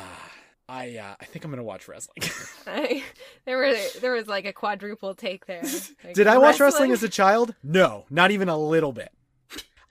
[0.70, 2.30] I uh, I think I'm gonna watch wrestling.
[2.66, 3.02] I,
[3.44, 5.62] there were there was like a quadruple take there.
[6.04, 7.54] Like, Did I watch wrestling as a child?
[7.62, 9.10] No, not even a little bit.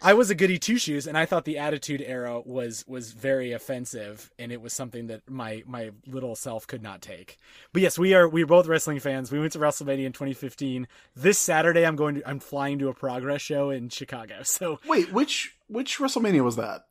[0.02, 3.52] I was a goody two shoes, and I thought the Attitude Era was was very
[3.52, 7.38] offensive, and it was something that my my little self could not take.
[7.74, 9.34] But yes, we are we are both wrestling fans.
[9.34, 10.88] We went to WrestleMania in 2015.
[11.14, 14.36] This Saturday, I'm going to I'm flying to a Progress show in Chicago.
[14.46, 16.86] So Wait, which which WrestleMania was that?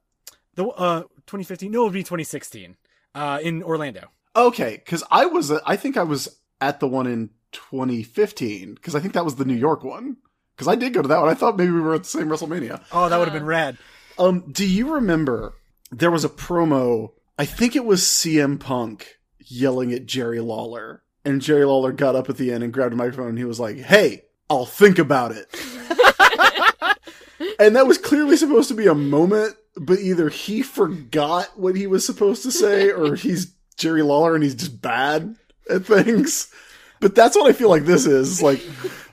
[0.58, 2.76] the uh 2015, no, it would be 2016,
[3.18, 4.08] uh in Orlando.
[4.36, 6.28] Okay, because I was, I think I was
[6.60, 10.18] at the one in 2015 because I think that was the New York one.
[10.54, 11.28] Because I did go to that one.
[11.28, 12.82] I thought maybe we were at the same WrestleMania.
[12.90, 13.78] Oh, that would have been rad.
[14.18, 15.54] Um, do you remember
[15.92, 17.12] there was a promo?
[17.38, 22.28] I think it was CM Punk yelling at Jerry Lawler, and Jerry Lawler got up
[22.28, 25.30] at the end and grabbed a microphone and he was like, "Hey, I'll think about
[25.30, 25.46] it."
[27.60, 31.86] and that was clearly supposed to be a moment, but either he forgot what he
[31.86, 35.36] was supposed to say, or he's Jerry Lawler and he's just bad
[35.70, 36.52] at things.
[37.00, 38.42] But that's what I feel like this is.
[38.42, 38.60] Like,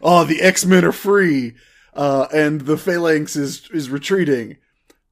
[0.01, 1.53] oh, the X Men are free,
[1.93, 4.57] uh, and the Phalanx is is retreating.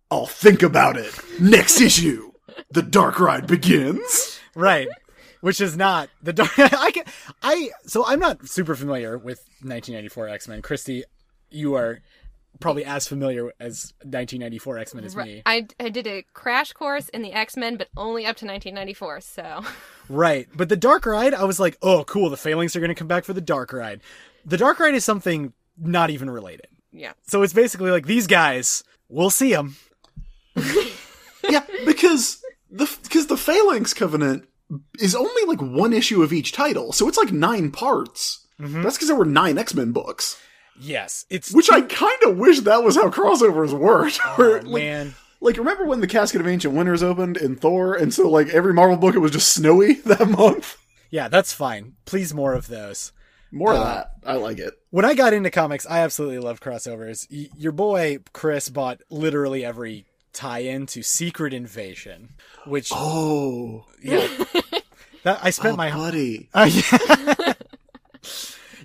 [0.09, 1.13] I'll think about it.
[1.39, 2.31] Next issue,
[2.71, 4.39] the Dark Ride begins.
[4.55, 4.87] right
[5.41, 7.03] which is not the dark i can
[7.41, 11.03] i so i'm not super familiar with 1994 x-men christy
[11.49, 12.01] you are
[12.59, 15.41] probably as familiar as 1994 x-men as me.
[15.45, 19.21] I, I did a crash course in the X Men, but only up to 1994.
[19.21, 19.61] So.
[20.09, 20.49] Right.
[20.53, 23.07] But the dark ride i was like oh cool the phalanx are going to come
[23.07, 24.01] back for the dark ride.
[24.45, 26.67] The dark ride is something not even related.
[26.91, 29.77] Yeah, so it's basically like these guys we'll see them
[31.49, 34.47] Yeah, because the because the Phalanx Covenant
[34.99, 38.45] is only like one issue of each title, so it's like nine parts.
[38.59, 38.81] Mm-hmm.
[38.81, 40.41] That's because there were nine X Men books,
[40.79, 44.17] yes it's which I kind of wish that was how crossovers worked.
[44.37, 47.93] Where, oh, like, man like remember when the Casket of Ancient Winters opened in Thor,
[47.95, 50.77] and so like every Marvel book it was just snowy that month.
[51.11, 53.11] yeah that's fine please more of those
[53.51, 54.73] More of that, I like it.
[54.89, 57.27] when I got into comics, I absolutely love crossovers.
[57.31, 62.29] Y- your boy Chris bought literally every tie-in to Secret Invasion,
[62.65, 64.27] which Oh, yeah,
[65.23, 66.49] that I spent oh, my buddy.
[66.51, 67.53] Uh, yeah.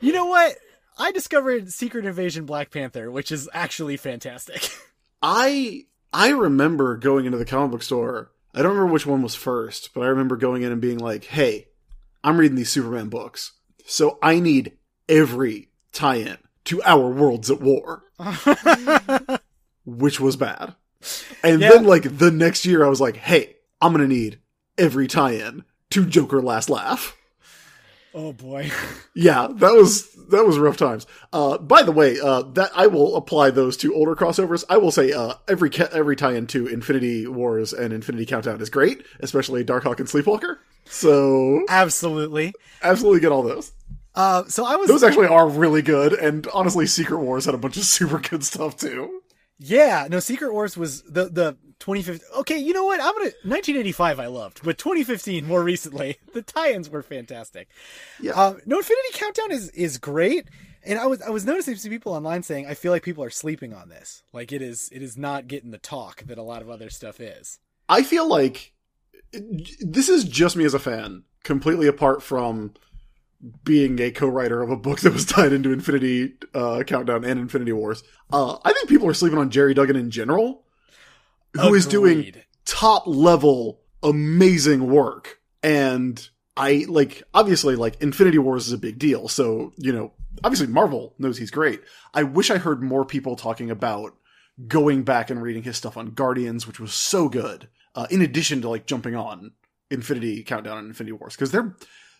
[0.02, 0.56] you know what?
[0.98, 4.68] I discovered Secret Invasion Black Panther, which is actually fantastic.
[5.22, 8.30] I I remember going into the comic book store.
[8.54, 11.24] I don't remember which one was first, but I remember going in and being like,
[11.24, 11.68] "Hey,
[12.24, 13.52] I'm reading these Superman books,
[13.86, 14.72] so I need
[15.08, 18.04] every tie-in to Our Worlds at War,"
[19.84, 20.74] which was bad.
[21.42, 21.70] And Yeah.
[21.70, 24.38] then, like the next year, I was like, "Hey, I'm gonna need
[24.76, 27.16] every tie-in to Joker Last Laugh."
[28.14, 28.70] Oh boy.
[29.14, 31.04] Yeah, that was that was rough times.
[31.32, 34.62] Uh, by the way, uh, that I will apply those to older crossovers.
[34.70, 38.70] I will say uh, every ca- every tie-in to Infinity Wars and Infinity Countdown is
[38.70, 40.58] great, especially Darkhawk and Sleepwalker.
[40.84, 42.52] So Absolutely.
[42.82, 43.72] absolutely get all those.
[44.14, 47.58] Uh, so I was Those actually are really good, and honestly, Secret Wars had a
[47.58, 49.20] bunch of super good stuff too.
[49.58, 52.40] Yeah, no, Secret Wars was the the 2015.
[52.40, 53.00] Okay, you know what?
[53.00, 54.20] I'm gonna 1985.
[54.20, 57.68] I loved, but 2015 more recently, the tie-ins were fantastic.
[58.20, 58.32] Yeah.
[58.32, 60.48] Uh, no, Infinity Countdown is is great,
[60.84, 63.30] and I was I was noticing some people online saying I feel like people are
[63.30, 64.22] sleeping on this.
[64.32, 67.20] Like it is it is not getting the talk that a lot of other stuff
[67.20, 67.58] is.
[67.88, 68.72] I feel like
[69.32, 72.74] this is just me as a fan, completely apart from
[73.64, 77.72] being a co-writer of a book that was tied into Infinity uh, Countdown and Infinity
[77.72, 78.02] Wars.
[78.32, 80.64] Uh, I think people are sleeping on Gerry Duggan in general,
[81.54, 82.32] who is doing
[82.64, 85.40] top level amazing work.
[85.62, 90.12] And I like obviously like Infinity Wars is a big deal, so you know
[90.44, 91.80] obviously Marvel knows he's great.
[92.14, 94.14] I wish I heard more people talking about
[94.66, 97.68] going back and reading his stuff on Guardians, which was so good.
[97.94, 99.52] Uh, in addition to like jumping on
[99.90, 101.76] Infinity Countdown and Infinity Wars, because they're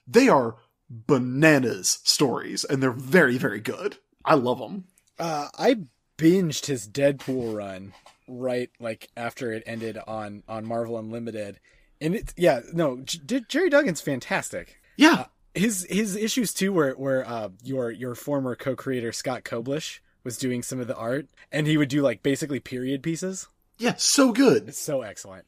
[0.07, 0.57] they are
[0.89, 3.99] bananas stories, and they're very very good.
[4.24, 4.85] I love them.
[5.18, 5.76] Uh, I
[6.16, 7.93] binged his Deadpool run
[8.29, 11.59] right like after it ended on on Marvel Unlimited,
[12.01, 14.79] and it's yeah no J- Gerry Duggan's fantastic.
[14.97, 20.37] Yeah, his his issues too where where uh your your former co-creator Scott Koblish was
[20.37, 23.49] doing some of the art and he would do like basically period pieces.
[23.79, 24.68] yeah, so good.
[24.68, 25.47] It's so excellent.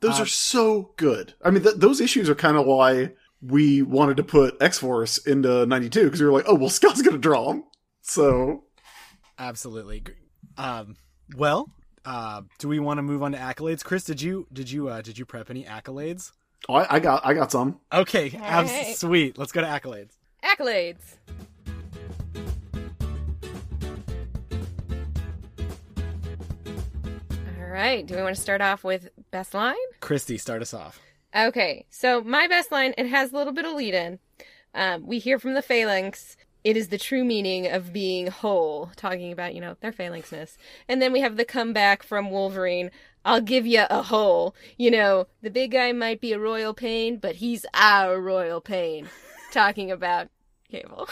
[0.00, 1.34] Those Um, are so good.
[1.44, 3.12] I mean, th- those issues are kind of why
[3.42, 7.02] we wanted to put X Force into '92 because we were like, oh well, Scott's
[7.02, 7.64] gonna draw them.
[8.02, 8.64] So
[9.38, 10.02] Absolutely.
[10.56, 10.96] Um
[11.36, 11.70] well,
[12.06, 13.84] uh do we want to move on to accolades?
[13.84, 16.32] Chris, did you did you uh did you prep any accolades?
[16.68, 17.80] oh, I, I got I got some.
[17.92, 18.96] Okay, abs- right.
[18.96, 19.36] sweet.
[19.38, 20.12] Let's go to accolades.
[20.42, 21.16] Accolades.
[27.58, 28.06] All right.
[28.06, 29.74] Do we want to start off with best line?
[30.00, 31.00] Christy, start us off.
[31.34, 34.18] Okay, so my best line, it has a little bit of lead in.
[34.74, 36.36] Um, we hear from the phalanx,
[36.66, 40.56] it is the true meaning of being whole, talking about, you know, their phalanxness.
[40.88, 42.90] And then we have the comeback from Wolverine,
[43.24, 44.52] I'll give you a hole.
[44.76, 49.08] You know, the big guy might be a royal pain, but he's our royal pain.
[49.52, 50.26] talking about
[50.68, 51.08] Cable.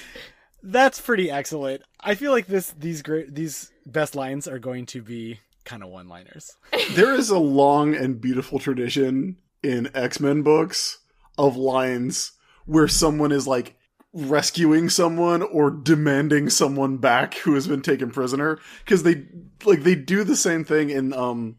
[0.62, 1.82] That's pretty excellent.
[2.00, 5.90] I feel like this these great these best lines are going to be kind of
[5.90, 6.56] one-liners.
[6.92, 11.00] there is a long and beautiful tradition in X Men books
[11.36, 12.32] of lines
[12.64, 13.76] where someone is like
[14.16, 19.26] rescuing someone or demanding someone back who has been taken prisoner because they
[19.64, 21.56] like they do the same thing in um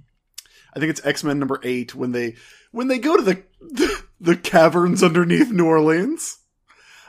[0.74, 2.36] I think it's X Men number eight when they
[2.72, 6.40] when they go to the the, the caverns underneath New Orleans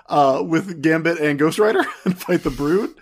[0.06, 2.94] uh with Gambit and Ghost Rider and fight the Brood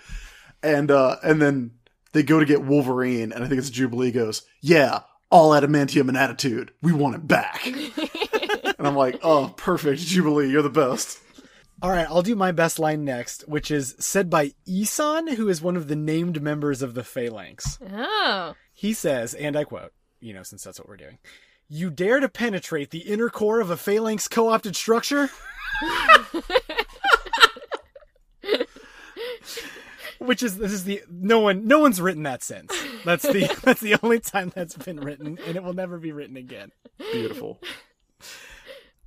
[0.63, 1.73] and uh and then
[2.17, 6.17] they go to get Wolverine, and I think it's Jubilee goes, "Yeah, all adamantium and
[6.17, 6.73] attitude.
[6.81, 11.19] We want it back." and I'm like, "Oh, perfect, Jubilee, you're the best."
[11.83, 15.61] All right, I'll do my best line next, which is said by Isan, who is
[15.61, 17.79] one of the named members of the Phalanx.
[17.93, 18.55] Oh.
[18.72, 21.18] He says, and I quote, you know, since that's what we're doing.
[21.68, 25.29] You dare to penetrate the inner core of a phalanx co-opted structure?
[30.18, 32.72] Which is this is the no one no one's written that since.
[33.05, 36.37] That's the that's the only time that's been written, and it will never be written
[36.37, 36.72] again.
[37.12, 37.61] Beautiful.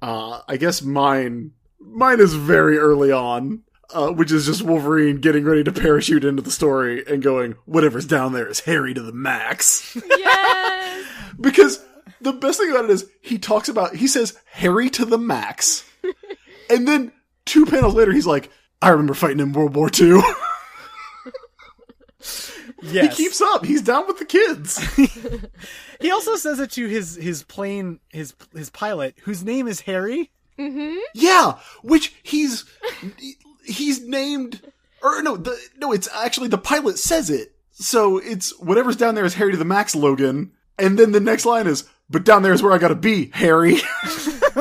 [0.01, 3.63] Uh, I guess mine mine is very early on,
[3.93, 8.05] uh, which is just Wolverine getting ready to parachute into the story and going, "Whatever's
[8.05, 11.05] down there is hairy to the max." Yes.
[11.41, 11.83] because
[12.21, 15.83] the best thing about it is he talks about he says Harry to the max,
[16.69, 17.11] and then
[17.45, 18.49] two panels later he's like,
[18.81, 20.21] "I remember fighting in World War II."
[22.81, 23.17] Yes.
[23.17, 23.65] he keeps up.
[23.65, 24.79] He's down with the kids.
[25.99, 30.31] He also says it to his his plane his his pilot, whose name is Harry.
[30.59, 30.97] Mm-hmm.
[31.13, 32.65] yeah, which he's
[33.63, 34.61] he's named
[35.01, 37.55] or no, the no, it's actually the pilot says it.
[37.71, 41.45] So it's whatever's down there is Harry to the max, Logan, and then the next
[41.45, 43.77] line is, "But down there is where I gotta be, Harry."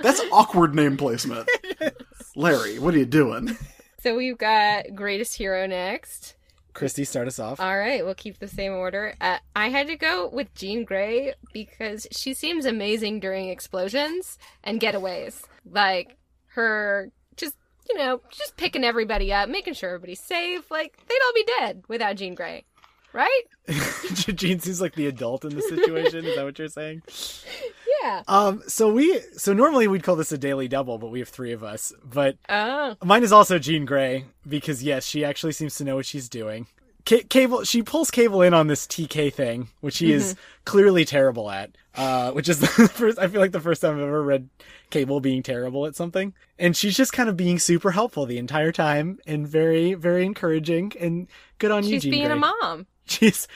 [0.00, 1.48] That's awkward name placement.
[2.36, 3.56] Larry, what are you doing?
[4.00, 6.34] So we've got greatest hero next.
[6.74, 7.60] Christy, start us off.
[7.60, 9.14] All right, we'll keep the same order.
[9.20, 14.80] Uh, I had to go with Jean Grey because she seems amazing during explosions and
[14.80, 15.42] getaways.
[15.64, 16.16] Like
[16.48, 17.54] her just,
[17.88, 20.70] you know, just picking everybody up, making sure everybody's safe.
[20.70, 22.64] Like they'd all be dead without Jean Grey.
[23.12, 23.42] Right?
[24.14, 26.24] Jean seems like the adult in the situation.
[26.24, 27.02] Is that what you're saying?
[28.04, 28.22] Yeah.
[28.28, 31.52] Um, so we so normally we'd call this a daily double, but we have three
[31.52, 31.92] of us.
[32.04, 32.96] But Oh.
[33.02, 36.66] mine is also Jean Grey because yes, she actually seems to know what she's doing.
[37.06, 41.50] Ca- Cable, she pulls Cable in on this TK thing, which he is clearly terrible
[41.50, 41.70] at.
[41.94, 43.18] Uh, which is the first.
[43.18, 44.48] I feel like the first time I've ever read
[44.90, 48.72] Cable being terrible at something, and she's just kind of being super helpful the entire
[48.72, 51.28] time and very, very encouraging and
[51.58, 52.32] good on you, She's being Grey.
[52.32, 52.86] a mom.
[53.06, 53.46] She's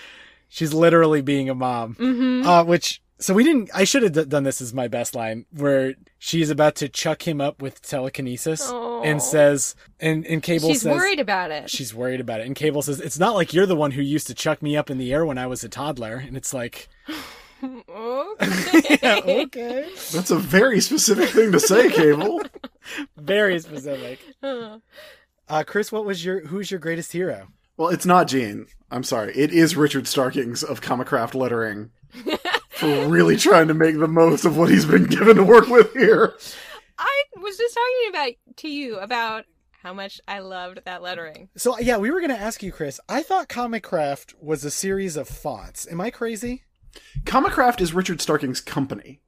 [0.51, 1.95] she's literally being a mom.
[1.97, 2.47] Mm-hmm.
[2.47, 3.71] Uh, which so we didn't.
[3.75, 7.27] I should have d- done this as my best line, where she's about to chuck
[7.27, 9.03] him up with telekinesis, Aw.
[9.03, 11.69] and says, and and Cable says She's says worried about it.
[11.71, 14.27] she's worried about it, and Cable says it's not like you're the one who used
[14.29, 16.89] to chuck me up in the air when I was a toddler, and it's like,
[17.63, 18.99] okay.
[19.03, 22.43] yeah, okay, That's a very specific thing to say, Cable.
[23.17, 24.21] very specific.
[24.43, 24.79] Uh,
[25.49, 27.49] Uh, Chris, what was your who's your greatest hero?
[27.77, 28.67] Well, it's not Jean.
[28.91, 29.33] I'm sorry.
[29.37, 31.91] It is Richard Starkings of Comicraft Lettering
[32.79, 35.93] for really trying to make the most of what he's been given to work with
[35.95, 36.35] here.
[36.99, 39.45] I was just talking about to you about
[39.83, 41.49] how much I loved that lettering.
[41.57, 43.01] So yeah, we were gonna ask you, Chris.
[43.09, 45.87] I thought Comicraft was a series of fonts.
[45.91, 46.63] Am I crazy?
[47.25, 49.21] Comicraft is Richard Starkings' company.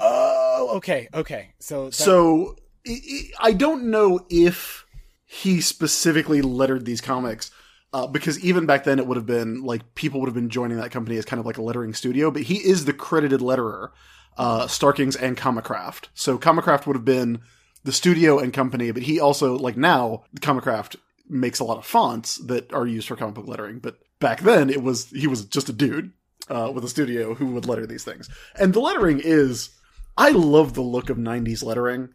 [0.00, 1.54] Oh, okay, okay.
[1.60, 2.56] So that- So
[2.86, 4.84] I- I I don't know if
[5.24, 7.50] he specifically lettered these comics.
[7.92, 10.76] Uh, because even back then, it would have been like people would have been joining
[10.76, 12.30] that company as kind of like a lettering studio.
[12.30, 13.90] But he is the credited letterer,
[14.36, 16.08] uh, Starkings and Comicraft.
[16.14, 17.40] So Comicraft would have been
[17.84, 20.96] the studio and company, but he also like now Comicraft
[21.28, 23.78] makes a lot of fonts that are used for comic book lettering.
[23.78, 26.12] But back then, it was he was just a dude
[26.48, 28.28] uh, with a studio who would letter these things.
[28.54, 29.70] And the lettering is
[30.16, 32.10] I love the look of '90s lettering.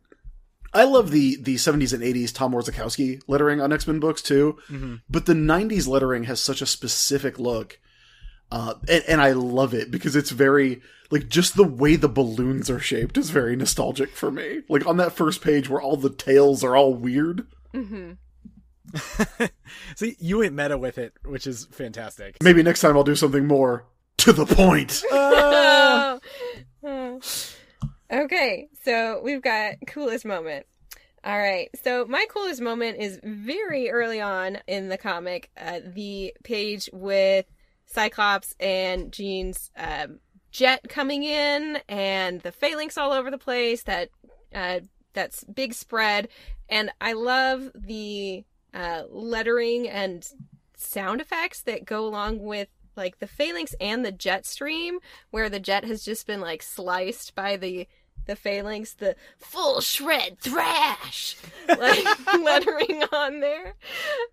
[0.74, 4.58] I love the the 70s and 80s Tom Orzechowski lettering on X Men books too,
[4.70, 5.02] Mhm.
[5.10, 7.80] but the 90s lettering has such a specific look,
[8.52, 12.70] uh, and, and I love it because it's very like just the way the balloons
[12.72, 14.62] are shaped is very nostalgic for me.
[14.68, 17.46] Like on that first page where all the tails are all weird.
[17.74, 18.14] Mm-hmm.
[19.96, 22.42] See, you went meta with it, which is fantastic.
[22.42, 23.86] Maybe next time I'll do something more
[24.18, 25.04] to the point.
[25.12, 26.20] Uh,
[26.86, 27.20] Oh.
[28.14, 30.66] okay, so we've got coolest moment.
[31.26, 35.50] All right, so my coolest moment is very early on in the comic.
[35.58, 37.46] Uh, the page with
[37.86, 40.20] Cyclops and Jean's um,
[40.52, 43.84] jet coming in, and the phalanx all over the place.
[43.84, 44.10] That
[44.54, 44.82] uh,
[45.14, 46.28] that's big spread,
[46.68, 48.44] and I love the
[48.74, 50.28] uh, lettering and
[50.76, 55.00] sound effects that go along with like the phalanx and the jet stream
[55.32, 57.88] where the jet has just been like sliced by the
[58.26, 61.36] the phalanx the full shred thrash
[61.68, 62.06] like
[62.40, 63.76] lettering on there.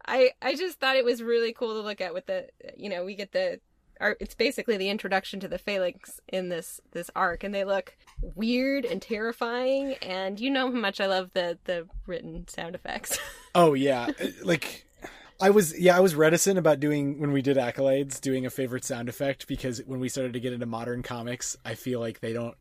[0.07, 3.05] I i just thought it was really cool to look at with the you know
[3.05, 3.61] we get the
[4.01, 7.97] our, it's basically the introduction to the phalanx in this this arc and they look
[8.34, 13.18] weird and terrifying and you know how much i love the the written sound effects.
[13.53, 14.07] Oh yeah,
[14.45, 14.86] like
[15.41, 18.84] I was yeah I was reticent about doing when we did accolades doing a favorite
[18.84, 22.32] sound effect because when we started to get into modern comics, I feel like they
[22.32, 22.55] don't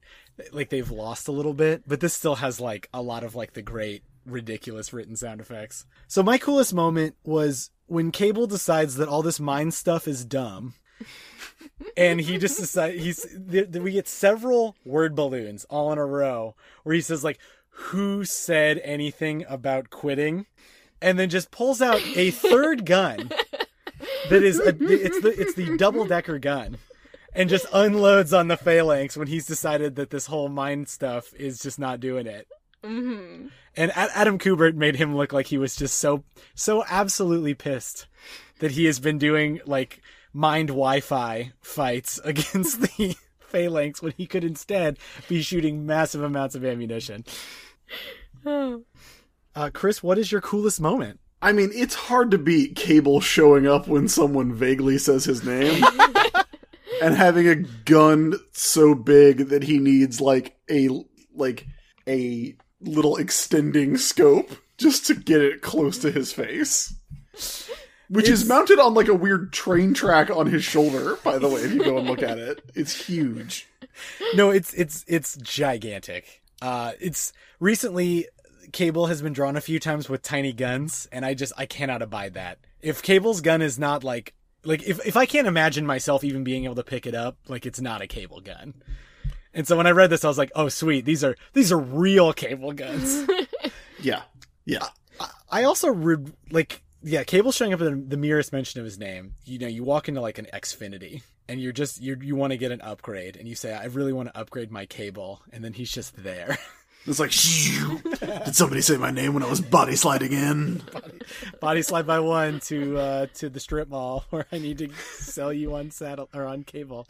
[0.51, 3.53] like they've lost a little bit, but this still has like a lot of like
[3.53, 5.85] the great ridiculous written sound effects.
[6.07, 10.73] So my coolest moment was when Cable decides that all this mind stuff is dumb.
[11.97, 16.05] and he just decides he's th- th- we get several word balloons all in a
[16.05, 20.45] row where he says like who said anything about quitting
[21.01, 23.29] and then just pulls out a third gun
[24.29, 26.77] that is a, it's the it's the double decker gun
[27.33, 31.59] and just unloads on the phalanx when he's decided that this whole mind stuff is
[31.59, 32.47] just not doing it
[32.83, 36.23] hmm and A- Adam Kubert made him look like he was just so
[36.55, 38.07] so absolutely pissed
[38.59, 40.01] that he has been doing like
[40.33, 46.63] mind Wi-Fi fights against the phalanx when he could instead be shooting massive amounts of
[46.65, 47.25] ammunition.
[48.45, 48.83] oh.
[49.55, 51.19] Uh, Chris, what is your coolest moment?
[51.41, 55.83] I mean, it's hard to beat Cable showing up when someone vaguely says his name
[57.01, 60.89] and having a gun so big that he needs like a
[61.35, 61.65] like
[62.07, 66.95] a little extending scope just to get it close to his face.
[68.09, 71.61] Which is mounted on like a weird train track on his shoulder, by the way,
[71.61, 72.61] if you go and look at it.
[72.73, 73.67] It's huge.
[74.33, 76.41] No, it's it's it's gigantic.
[76.61, 78.27] Uh, it's recently
[78.71, 82.01] Cable has been drawn a few times with tiny guns, and I just I cannot
[82.01, 82.59] abide that.
[82.81, 84.33] If Cable's gun is not like
[84.63, 87.65] like if if I can't imagine myself even being able to pick it up, like
[87.65, 88.73] it's not a Cable gun.
[89.53, 91.79] And so when I read this, I was like, oh sweet, these are these are
[91.79, 93.25] real Cable guns.
[94.01, 94.21] Yeah.
[94.65, 94.87] Yeah.
[95.49, 99.33] I also re- like yeah, Cable showing up in the merest mention of his name.
[99.45, 102.57] You know, you walk into like an Xfinity and you're just you you want to
[102.57, 105.73] get an upgrade, and you say, "I really want to upgrade my cable," and then
[105.73, 106.57] he's just there.
[107.09, 110.83] It's like, "Shoo." did somebody say my name when I was body sliding in?
[111.59, 115.51] Body slide by one to uh, to the strip mall where I need to sell
[115.51, 117.07] you on saddle or on cable.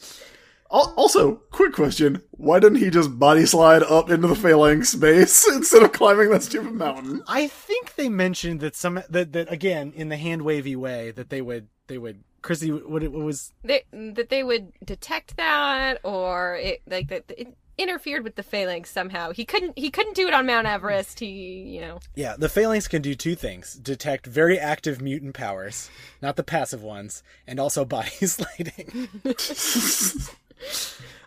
[0.72, 5.84] Also, quick question: Why didn't he just body slide up into the phalanx base instead
[5.84, 7.22] of climbing that stupid mountain?
[7.28, 11.30] I think they mentioned that some that, that again in the hand wavy way that
[11.30, 16.00] they would they would Chrissy what it what was They, that they would detect that,
[16.04, 19.32] or it like that it interfered with the phalanx somehow.
[19.32, 19.78] He couldn't.
[19.78, 21.20] He couldn't do it on Mount Everest.
[21.20, 22.00] He, you know.
[22.16, 25.90] yeah the phalanx can do two things detect very active mutant powers
[26.22, 29.08] not the passive ones and also body sliding.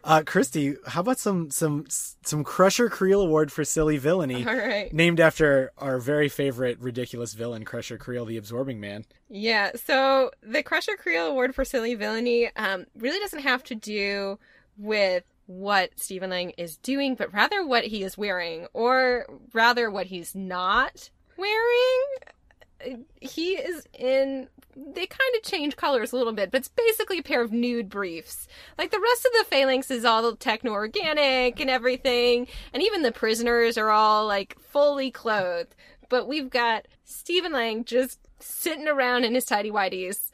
[0.05, 4.47] uh, Christy, how about some some some Crusher Creel Award for silly villainy?
[4.47, 4.93] All right.
[4.93, 9.05] Named after our very favorite ridiculous villain, Crusher Creel, the Absorbing Man.
[9.29, 14.39] Yeah, so the Crusher Creel Award for Silly Villainy um, really doesn't have to do
[14.77, 15.25] with
[15.59, 20.35] what Steven Lang is doing, but rather what he is wearing, or rather what he's
[20.35, 22.97] not wearing.
[23.21, 24.49] He is in.
[24.75, 27.89] They kind of change colors a little bit, but it's basically a pair of nude
[27.89, 28.49] briefs.
[28.79, 33.13] Like the rest of the phalanx is all techno organic and everything, and even the
[33.13, 35.75] prisoners are all like fully clothed.
[36.09, 40.31] But we've got Steven Lang just sitting around in his tidy whities.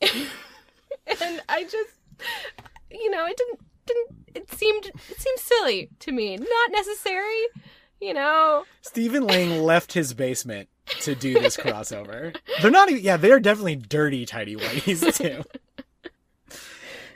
[0.00, 1.90] and I just
[2.90, 6.36] you know, it didn't didn't it seemed it seemed silly to me.
[6.36, 7.46] Not necessary,
[8.00, 8.64] you know.
[8.82, 10.68] Steven Lang left his basement
[11.00, 12.36] to do this crossover.
[12.60, 15.44] They're not even, yeah, they're definitely dirty tidy whities too.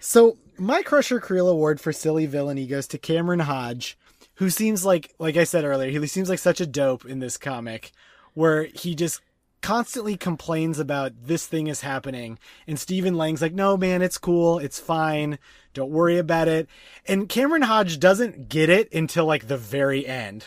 [0.03, 3.99] So my Crusher Creel Award for silly villainy goes to Cameron Hodge,
[4.37, 7.37] who seems like, like I said earlier, he seems like such a dope in this
[7.37, 7.93] comic,
[8.33, 9.21] where he just
[9.63, 14.59] constantly complains about this thing is happening, and Steven Lang's like, no man, it's cool,
[14.59, 15.39] it's fine,
[15.75, 16.69] don't worry about it,
[17.07, 20.47] and Cameron Hodge doesn't get it until like the very end.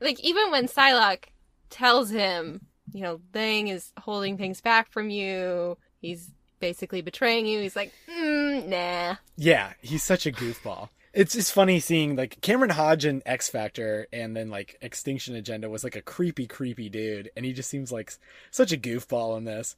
[0.00, 1.24] Like even when Psylocke
[1.70, 7.60] tells him, you know, Lang is holding things back from you, he's basically betraying you.
[7.60, 9.16] He's like, mm, nah.
[9.36, 10.90] Yeah, he's such a goofball.
[11.12, 15.68] It's just funny seeing like Cameron Hodge and X Factor and then like Extinction Agenda
[15.68, 18.12] was like a creepy, creepy dude, and he just seems like
[18.50, 19.76] such a goofball in this.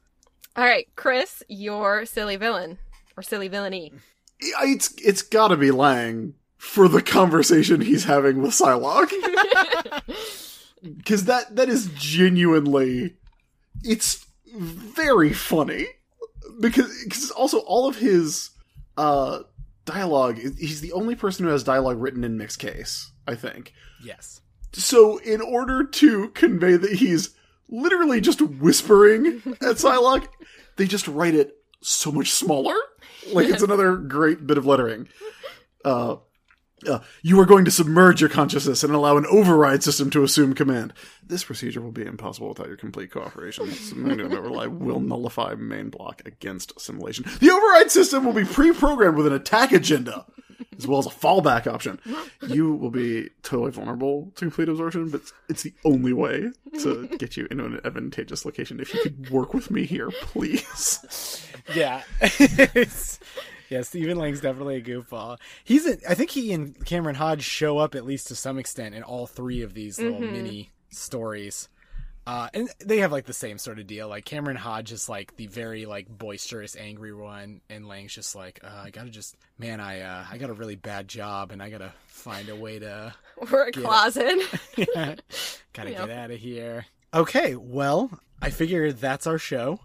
[0.57, 2.79] All right, Chris, your silly villain
[3.17, 3.93] or silly villainy.
[4.41, 9.11] It's it's got to be Lang for the conversation he's having with Psylocke,
[10.97, 13.17] because that that is genuinely,
[13.83, 15.87] it's very funny
[16.61, 18.51] because because also all of his
[18.97, 19.41] uh
[19.85, 23.73] dialogue he's the only person who has dialogue written in mixed case i think
[24.05, 24.41] Yes.
[24.73, 27.31] so in order to convey that he's
[27.69, 29.27] literally just whispering
[29.61, 30.29] at Psylocke,
[30.77, 32.75] they just write it so much smaller.
[33.33, 35.09] Like it's another great bit of lettering.
[35.85, 36.17] Uh,
[36.87, 40.55] uh, you are going to submerge your consciousness and allow an override system to assume
[40.55, 40.93] command.
[41.25, 43.71] This procedure will be impossible without your complete cooperation.
[43.71, 47.25] Submitting override will nullify main block against assimilation.
[47.41, 50.27] The override system will be pre-programmed with an attack agenda,
[50.77, 52.01] as well as a fallback option.
[52.47, 57.37] You will be totally vulnerable to complete absorption, but it's the only way to get
[57.37, 58.81] you into an advantageous location.
[58.81, 61.47] If you could work with me here, please.
[61.75, 62.03] Yeah.
[63.73, 65.39] Yeah, Steven Lang's definitely a goofball.
[65.65, 68.95] He's a, I think he and Cameron Hodge show up at least to some extent
[68.95, 71.71] in all three of these little mini stories.
[72.27, 74.09] Uh, and they have like the same sort of deal.
[74.09, 78.61] Like Cameron Hodge is like the very like boisterous, angry one, and Lang's just like,
[78.63, 81.71] uh, I gotta just, man, I uh, I got a really bad job, and I
[81.71, 83.15] gotta find a way to
[83.51, 84.39] Or a closet.
[84.77, 85.15] yeah.
[85.73, 86.85] Gotta get out of here.
[87.15, 88.11] Okay, well,
[88.43, 89.81] I figure that's our show.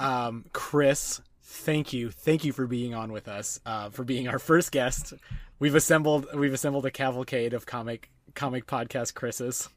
[0.00, 1.20] Um, Chris,
[1.52, 5.12] thank you, thank you for being on with us, uh, for being our first guest.
[5.58, 9.68] We've assembled, we've assembled a cavalcade of comic comic podcast Chris's.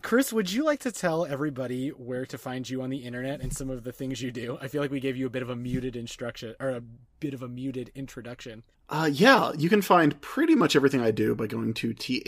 [0.00, 3.52] Chris, would you like to tell everybody where to find you on the internet and
[3.52, 4.56] some of the things you do?
[4.60, 6.82] I feel like we gave you a bit of a muted instruction or a
[7.20, 8.62] bit of a muted introduction.
[8.88, 12.24] Uh, yeah, you can find pretty much everything I do by going to the-isb.com.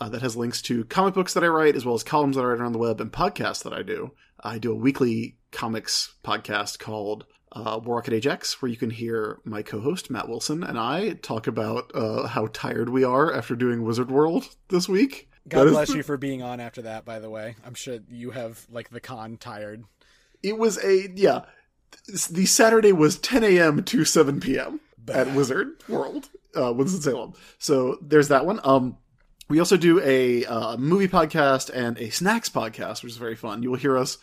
[0.00, 2.42] Uh, that has links to comic books that I write, as well as columns that
[2.42, 4.12] I write around the web and podcasts that I do.
[4.42, 9.38] I do a weekly comics podcast called uh, War Rocket Ajax, where you can hear
[9.44, 13.82] my co-host Matt Wilson and I talk about uh, how tired we are after doing
[13.82, 15.28] Wizard World this week.
[15.48, 17.56] God That bless you for being on after that, by the way.
[17.64, 19.84] I'm sure you have like the con tired.
[20.42, 21.42] It was a yeah.
[22.30, 23.84] The Saturday was 10 a.m.
[23.84, 24.80] to 7 p.m.
[25.08, 27.34] at Wizard World, uh, Winston Salem.
[27.58, 28.60] So there's that one.
[28.64, 28.96] Um,
[29.48, 33.62] we also do a uh, movie podcast and a snacks podcast, which is very fun.
[33.62, 34.18] You will hear us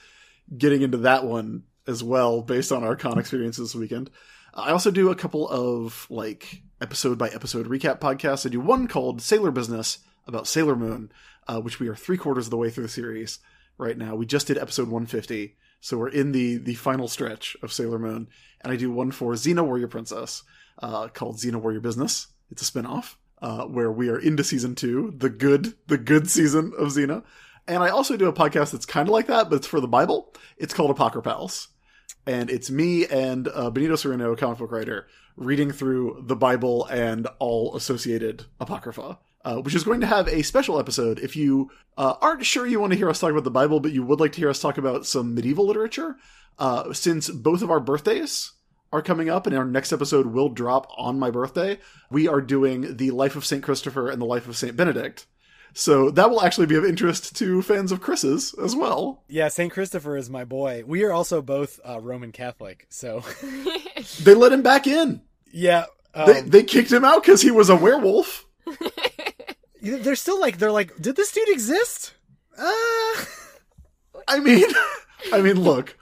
[0.57, 4.09] getting into that one as well, based on our con experiences this weekend.
[4.53, 8.45] I also do a couple of like episode by episode recap podcasts.
[8.45, 11.11] I do one called Sailor Business about Sailor Moon,
[11.47, 13.39] uh, which we are three quarters of the way through the series
[13.77, 14.15] right now.
[14.15, 18.27] We just did episode 150, so we're in the the final stretch of Sailor Moon.
[18.61, 20.43] And I do one for Xena Warrior Princess
[20.81, 22.27] uh, called Xena Warrior Business.
[22.51, 26.73] It's a spinoff uh, where we are into season two, the good the good season
[26.77, 27.23] of Xena.
[27.67, 29.87] And I also do a podcast that's kind of like that, but it's for the
[29.87, 30.33] Bible.
[30.57, 31.67] It's called Apocryphals
[32.25, 37.27] and it's me and uh, Benito Cereno, comic book writer, reading through the Bible and
[37.39, 39.19] all associated apocrypha.
[39.45, 41.17] Uh, which is going to have a special episode.
[41.17, 43.93] If you uh, aren't sure you want to hear us talk about the Bible, but
[43.93, 46.17] you would like to hear us talk about some medieval literature,
[46.59, 48.51] uh, since both of our birthdays
[48.91, 51.77] are coming up and our next episode will drop on my birthday,
[52.09, 53.63] we are doing the life of St.
[53.63, 54.75] Christopher and the life of St.
[54.75, 55.25] Benedict.
[55.73, 59.23] So that will actually be of interest to fans of Chris's as well.
[59.27, 59.71] Yeah, St.
[59.71, 60.83] Christopher is my boy.
[60.87, 63.23] We are also both uh, Roman Catholic, so
[64.23, 65.21] They let him back in.
[65.51, 65.85] yeah.
[66.15, 68.47] Um, They they kicked him out because he was a werewolf.
[69.81, 72.13] they're still like they're like, did this dude exist?
[72.57, 73.23] Uh,
[74.27, 74.65] I mean,
[75.31, 75.95] I mean, look,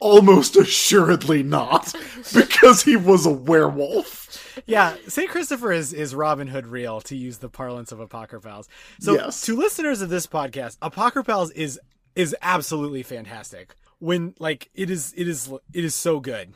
[0.00, 1.94] almost assuredly not
[2.34, 4.62] because he was a werewolf.
[4.66, 4.96] yeah.
[5.06, 5.28] St.
[5.30, 8.68] Christopher is is Robin Hood real, to use the parlance of Apocryphals.
[9.00, 9.42] So Yes.
[9.42, 11.78] to listeners of this podcast, Apocryphals is
[12.16, 13.74] is absolutely fantastic.
[13.98, 16.54] When like it is it is it is so good.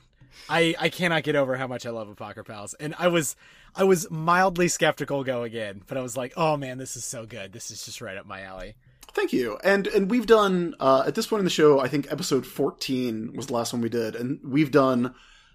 [0.49, 3.37] I I cannot get over how much I love Apocryphals, and I was
[3.77, 7.27] I was mildly skeptical going in, but I was like, oh man, this is so
[7.27, 7.53] good.
[7.53, 8.75] This is just right up my alley.
[9.13, 9.59] Thank you.
[9.63, 13.33] And and we've done uh, at this point in the show, I think episode fourteen
[13.35, 15.15] was the last one we did, and we've done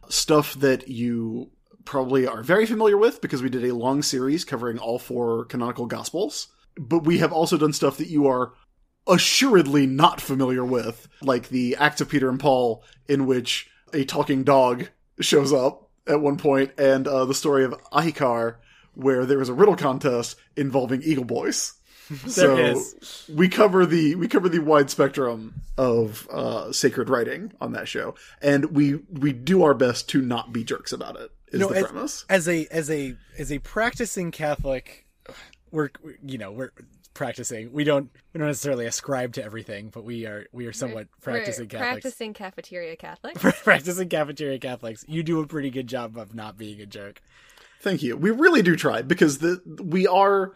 [0.10, 1.52] stuff that you
[1.86, 5.86] probably are very familiar with because we did a long series covering all four canonical
[5.88, 6.48] gospels.
[6.78, 8.54] But we have also done stuff that you are
[9.08, 14.44] assuredly not familiar with, like the Acts of Peter and Paul, in which a talking
[14.44, 14.88] dog
[15.20, 18.58] shows up at one point, and uh, the story of Ahikar,
[18.94, 21.74] where there is a riddle contest involving Eagle Boys.
[22.28, 23.26] so is.
[23.34, 28.16] we cover the we cover the wide spectrum of uh, sacred writing on that show,
[28.42, 31.32] and we we do our best to not be jerks about it.
[31.52, 32.26] Is No, the as- premise?
[32.30, 35.06] as a as a as a practicing Catholic,
[35.72, 35.90] we're
[36.26, 36.72] you know we're
[37.14, 37.72] practicing.
[37.74, 41.66] We don't we don't necessarily ascribe to everything, but we are we are somewhat practicing
[41.66, 42.02] We're Catholics.
[42.04, 43.36] Practicing cafeteria Catholic.
[43.64, 45.06] practicing cafeteria Catholics.
[45.08, 47.22] You do a pretty good job of not being a jerk.
[47.82, 48.18] Thank you.
[48.18, 50.54] We really do try because the we are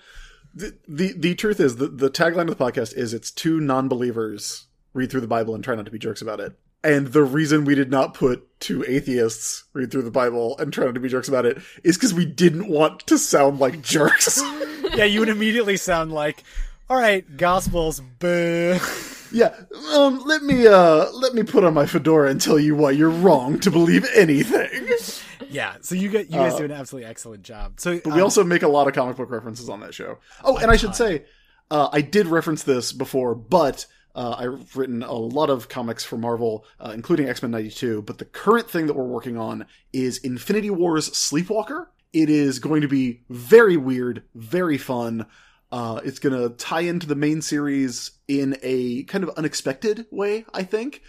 [0.54, 4.68] the the, the truth is the the tagline of the podcast is it's two non-believers
[4.94, 6.58] read through the Bible and try not to be jerks about it.
[6.84, 10.86] And the reason we did not put two atheists read through the Bible and try
[10.86, 14.42] not to be jerks about it is because we didn't want to sound like jerks.
[14.96, 16.44] Yeah, you would immediately sound like,
[16.88, 18.78] all right, Gospels, boo.
[19.32, 19.56] yeah,
[19.92, 23.10] um, let me uh, let me put on my fedora and tell you why you're
[23.10, 24.88] wrong to believe anything.
[25.54, 27.80] yeah, so you get you guys do an absolutely excellent job.
[27.80, 29.94] So Uh, But we um, also make a lot of comic book references on that
[29.94, 30.18] show.
[30.44, 31.26] Oh, and I should say,
[31.72, 33.86] uh, I did reference this before, but
[34.16, 38.02] uh, I've written a lot of comics for Marvel, uh, including X Men '92.
[38.02, 41.88] But the current thing that we're working on is Infinity Wars Sleepwalker.
[42.12, 45.26] It is going to be very weird, very fun.
[45.72, 50.46] Uh, it's going to tie into the main series in a kind of unexpected way,
[50.54, 51.02] I think.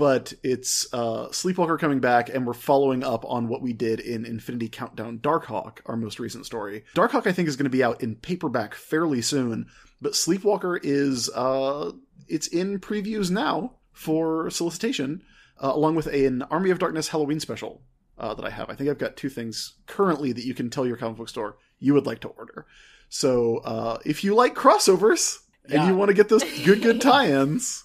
[0.00, 4.24] But it's uh, Sleepwalker coming back, and we're following up on what we did in
[4.24, 6.84] Infinity Countdown Darkhawk, our most recent story.
[6.94, 9.66] Darkhawk, I think, is going to be out in paperback fairly soon,
[10.00, 11.92] but Sleepwalker is uh,
[12.28, 15.22] it's in previews now for solicitation,
[15.62, 17.82] uh, along with an Army of Darkness Halloween special
[18.16, 18.70] uh, that I have.
[18.70, 21.58] I think I've got two things currently that you can tell your comic book store
[21.78, 22.64] you would like to order.
[23.10, 27.84] So uh, if you like crossovers and you want to get those good good tie-ins,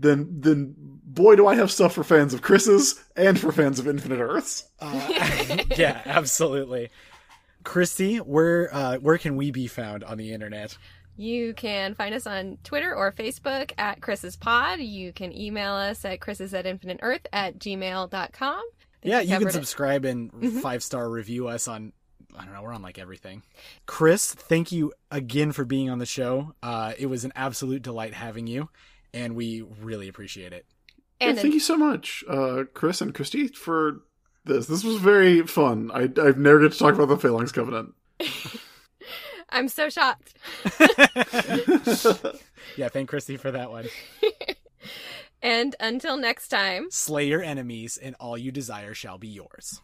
[0.00, 3.86] then then boy do I have stuff for fans of Chris's and for fans of
[3.88, 4.68] Infinite Earths.
[4.80, 6.90] Uh, yeah, absolutely.
[7.64, 10.76] Christy, where uh, where can we be found on the internet?
[11.16, 14.80] You can find us on Twitter or Facebook at Chris's Pod.
[14.80, 18.62] You can email us at Chris's at infinite earth at gmail.com.
[19.02, 19.52] yeah, you can covered it.
[19.52, 21.92] subscribe and five star review us on.
[22.38, 22.62] I don't know.
[22.62, 23.42] We're on like everything.
[23.84, 26.54] Chris, thank you again for being on the show.
[26.62, 28.70] Uh, it was an absolute delight having you,
[29.12, 30.66] and we really appreciate it.
[31.20, 34.02] And Yeah, thank you so much, uh, Chris and Christy, for
[34.44, 34.66] this.
[34.66, 35.90] This was very fun.
[35.92, 37.94] I, I've never get to talk about the Phalanx Covenant.
[39.50, 40.34] I'm so shocked.
[42.76, 43.86] Yeah, thank Christy for that one.
[45.42, 46.88] And until next time.
[46.90, 49.80] Slay your enemies, and all you desire shall be yours.